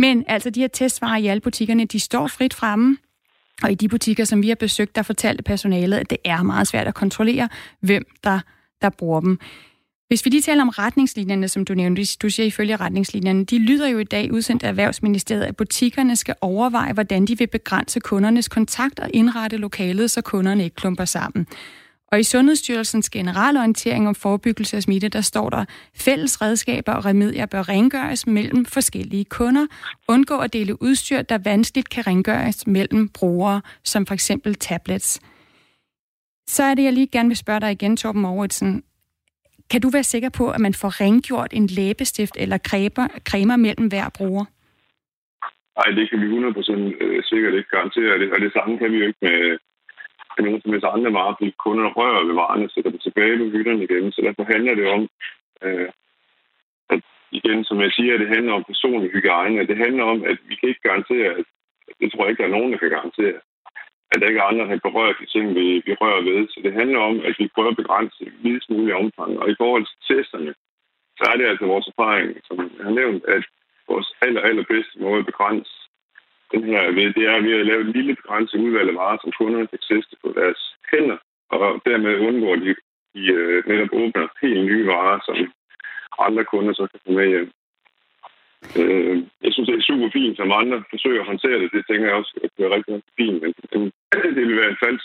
[0.00, 2.96] Men altså, de her testvarer i alle butikkerne, de står frit fremme.
[3.62, 6.68] Og i de butikker, som vi har besøgt, der fortalte personalet, at det er meget
[6.68, 7.48] svært at kontrollere,
[7.80, 8.40] hvem der,
[8.82, 9.38] der bruger dem.
[10.08, 13.88] Hvis vi lige taler om retningslinjerne, som du nævnte, du siger ifølge retningslinjerne, de lyder
[13.88, 18.48] jo i dag udsendt af Erhvervsministeriet, at butikkerne skal overveje, hvordan de vil begrænse kundernes
[18.48, 21.46] kontakt og indrette lokalet, så kunderne ikke klumper sammen.
[22.12, 25.64] Og i Sundhedsstyrelsens generalorientering om forebyggelse af smitte, der står der,
[26.04, 29.66] fælles redskaber og remedier bør rengøres mellem forskellige kunder.
[30.08, 35.20] Undgå at dele udstyr, der vanskeligt kan rengøres mellem brugere, som for eksempel tablets.
[36.46, 38.84] Så er det, jeg lige gerne vil spørge dig igen, Torben Mauritsen.
[39.70, 43.86] Kan du være sikker på, at man får rengjort en læbestift eller cremer, cremer mellem
[43.88, 44.44] hver bruger?
[45.78, 48.18] Nej, det kan vi 100% øh, sikkert ikke garantere.
[48.20, 49.58] Det, og det samme kan vi jo ikke med,
[50.38, 53.84] med nogle som andre varer, fordi kunderne rører ved varerne, sætter det tilbage på hylderne
[53.84, 54.12] igen.
[54.12, 55.02] Så derfor handler det om,
[55.62, 55.88] øh,
[56.94, 57.02] at
[57.38, 59.66] igen, som jeg siger, det handler om personlig hygiejne.
[59.66, 61.46] Det handler om, at vi kan ikke garantere, at
[62.00, 63.38] det tror jeg ikke, der er nogen, der kan garantere,
[64.10, 66.48] at der ikke er andre, der kan berøre de ting, vi, vi rører ved.
[66.48, 69.38] Så det handler om, at vi prøver at begrænse videst mulig omfang.
[69.42, 70.54] Og i forhold til testerne,
[71.18, 73.44] så er det altså vores erfaring, som jeg har nævnt, at
[73.88, 75.79] vores aller, allerbedste måde at begrænse
[76.52, 79.32] den her ved, det er ved at lave et lille begrænset udvalg af varer, som
[79.38, 81.18] kunderne kan teste på deres hænder,
[81.50, 82.74] og dermed undgår de,
[83.14, 85.36] de øh, netop åbner helt nye varer, som
[86.26, 87.50] andre kunder så kan få med hjem.
[88.80, 91.72] Øh, jeg synes, det er super fint, som andre forsøger at håndtere det.
[91.72, 93.42] Det tænker jeg også, at det er rigtig, rigtig fint.
[93.42, 93.50] Men
[94.36, 95.04] det vil være en falsk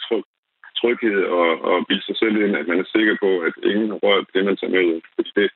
[0.79, 3.99] tryghed og, og bilde sig selv ind, at man er sikker på, at ingen har
[4.05, 5.01] rørt det, man tager med hjem.
[5.15, 5.49] Fordi det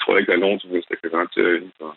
[0.00, 1.90] tror jeg ikke, der er nogen som helst, der kan garantere inden for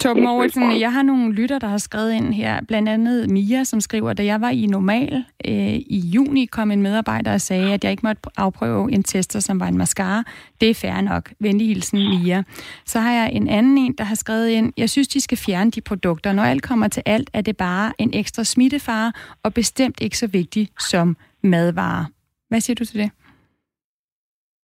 [0.00, 3.80] Torben Mortensen, jeg har nogle lytter, der har skrevet ind her, blandt andet Mia, som
[3.80, 7.84] skriver, da jeg var i Normal øh, i juni, kom en medarbejder og sagde, at
[7.84, 10.24] jeg ikke måtte afprøve en tester, som var en mascara.
[10.60, 11.32] Det er fair nok.
[11.40, 12.42] Venlig hilsen, Mia.
[12.86, 15.70] Så har jeg en anden en, der har skrevet ind, jeg synes, de skal fjerne
[15.70, 16.32] de produkter.
[16.32, 20.26] Når alt kommer til alt, er det bare en ekstra smittefare, og bestemt ikke så
[20.26, 22.04] vigtig som madvarer.
[22.48, 23.10] Hvad siger du til det?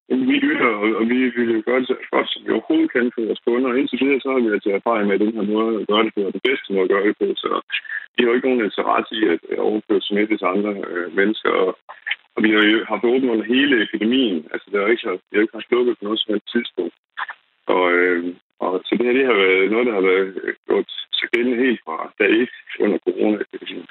[0.09, 3.23] vi lytter, og vi vil jo gøre det så godt, som vi overhovedet kan for
[3.27, 3.69] vores kunder.
[3.71, 6.13] Og indtil videre, så har vi altså erfaring med, den her måde at gøre det
[6.15, 7.29] på, og det bedste måde at gøre det på.
[7.43, 7.51] Så
[8.15, 11.51] vi har jo ikke nogen interesse i at overføre smitte til andre øh, mennesker.
[11.63, 11.71] Og,
[12.35, 14.39] og vi har jo haft åbent under hele epidemien.
[14.53, 16.97] Altså, der er ikke, vi har ikke haft lukket på noget som helst tidspunkt.
[17.75, 18.21] Og, øh,
[18.65, 20.89] og så det her det har været noget, der har været øh, gjort
[21.19, 22.49] så gældende helt fra dag 1
[22.85, 23.87] under coronaepidemien.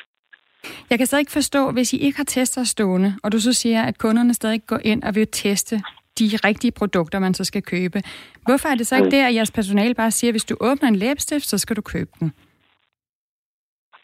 [0.89, 3.81] Jeg kan stadig ikke forstå, hvis I ikke har tester stående, og du så siger,
[3.83, 5.75] at kunderne stadig går ind og vil teste
[6.19, 7.99] de rigtige produkter, man så skal købe.
[8.45, 10.87] Hvorfor er det så ikke det, at jeres personale bare siger, at hvis du åbner
[10.87, 12.33] en læbestift, så skal du købe den?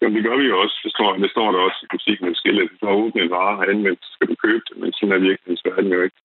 [0.02, 0.78] Jamen, det gør vi jo også.
[0.86, 2.70] Det står, det står der også i butikken skillet.
[2.70, 4.76] Hvis du har åbnet en vare og anvendt, så skal du købe det.
[4.82, 6.20] Men sådan er virkelig verden jo ikke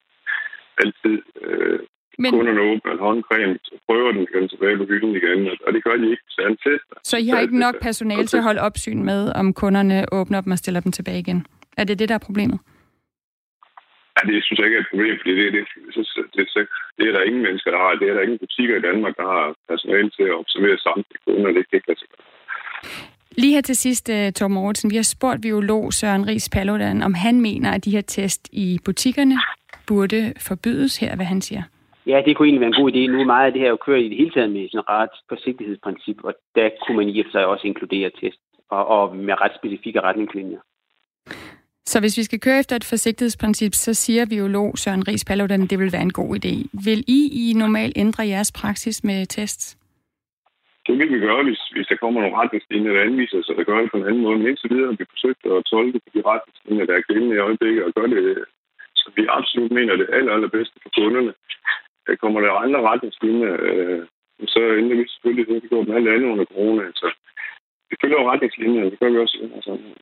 [0.83, 1.17] altid.
[1.43, 1.79] Øh,
[2.19, 2.31] men...
[2.31, 5.97] Kunderne åbner en håndcreme, så prøver den igen tilbage på hylden igen, og det gør
[5.97, 6.97] de ikke, så han tester.
[7.11, 10.53] Så I har ikke nok personale til at holde opsyn med, om kunderne åbner dem
[10.53, 11.47] og stiller dem tilbage igen?
[11.77, 12.61] Er det det, der er problemet?
[14.17, 15.65] Ja, det synes jeg ikke er et problem, fordi det, det,
[15.95, 17.93] det, det, det er der ingen mennesker, der har.
[18.01, 21.51] Det er der ingen butikker i Danmark, der har personale til at observere samtlige kunder.
[21.57, 22.27] Det kan ikke lade sig gøre.
[23.39, 27.15] Lige her til sidst, uh, Torben Mortensen, vi har spurgt biolog Søren Ries Paludan, om
[27.15, 29.37] han mener, at de her test i butikkerne
[29.89, 31.63] burde forbydes her, hvad han siger.
[32.07, 33.03] Ja, det kunne egentlig være en god idé.
[33.13, 35.15] Nu er meget af det her jo kørt i det hele taget med sådan ret
[35.29, 38.41] forsigtighedsprincip, og der kunne man i og for sig også inkludere test
[38.71, 40.61] og, og med ret specifikke retningslinjer.
[41.93, 45.71] Så hvis vi skal køre efter et forsigtighedsprincip, så siger biolog Søren Ries Paludan, at
[45.71, 46.55] det vil være en god idé.
[46.89, 49.79] Vil I i normalt ændre jeres praksis med tests?
[50.87, 53.81] Det vil vi gøre, hvis, hvis der kommer nogle retningslinjer, der anviser sig der gør
[53.81, 54.39] det på en anden måde.
[54.39, 57.45] Men indtil videre har vi forsøgt at tolke på de retningslinjer, der er gældende i
[57.49, 58.45] øjeblikket, og gøre det,
[59.01, 61.33] så vi absolut mener det aller, allerbedste for kunderne.
[62.07, 64.01] Der kommer der andre retningslinjer, øh,
[64.55, 66.85] så ændrer vi selvfølgelig det, vi går med alt andet under corona.
[67.01, 67.07] Så
[67.91, 69.99] vi følger jo retningslinjer, det gør vi også i den her sammenhæng.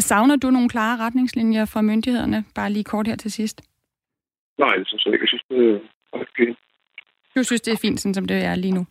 [0.00, 2.44] Savner du nogle klare retningslinjer fra myndighederne?
[2.54, 3.62] Bare lige kort her til sidst.
[4.58, 5.22] Nej, det synes jeg ikke.
[5.22, 5.78] Jeg synes, det er
[6.12, 6.54] okay.
[7.34, 8.86] Du synes, det er fint, sådan som det er lige nu?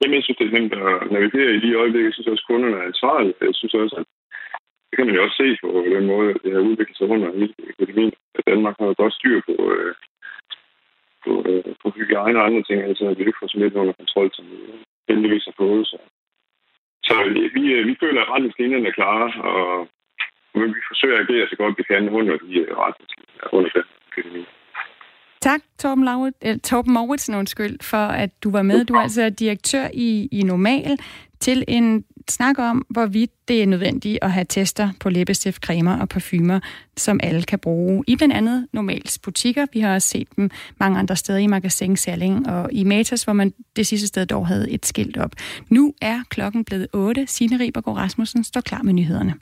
[0.00, 2.06] Jamen, jeg synes, det er nemt at navigere i de øjeblikke.
[2.08, 3.34] Jeg synes også, at kunderne er ansvarlige.
[3.40, 4.06] Jeg synes også, at
[4.88, 7.28] det kan man jo også se på den måde, at det har udviklet sig under
[7.72, 8.12] epidemien.
[8.38, 9.94] At Danmark har godt styr på, øh,
[11.24, 13.94] på, øh, på hygiejne og andre ting, altså at vi ikke får så lidt under
[14.00, 14.58] kontrol, som vi
[15.08, 15.86] heldigvis har fået.
[15.86, 15.98] Så,
[17.06, 17.14] så
[17.56, 19.88] vi, øh, vi føler, at retningslinjerne er klare, og
[20.58, 23.84] men vi forsøger at agere så godt vi kan under de øh, retningslinjer under den
[24.08, 24.44] epidemi.
[25.40, 28.84] Tak, Torben, Laurit, eh, øh, Torben Mauritsen, undskyld, for at du var med.
[28.84, 30.98] Du er altså direktør i, i Normal
[31.40, 36.08] til en snak om, hvorvidt det er nødvendigt at have tester på læbestift, cremer og
[36.08, 36.60] parfumer,
[36.96, 39.66] som alle kan bruge i blandt andet normalt butikker.
[39.72, 43.32] Vi har også set dem mange andre steder i Magasin Særling og i Matas, hvor
[43.32, 45.32] man det sidste sted dog havde et skilt op.
[45.68, 47.26] Nu er klokken blevet 8.
[47.26, 49.34] Signe Ribergaard Rasmussen står klar med nyhederne.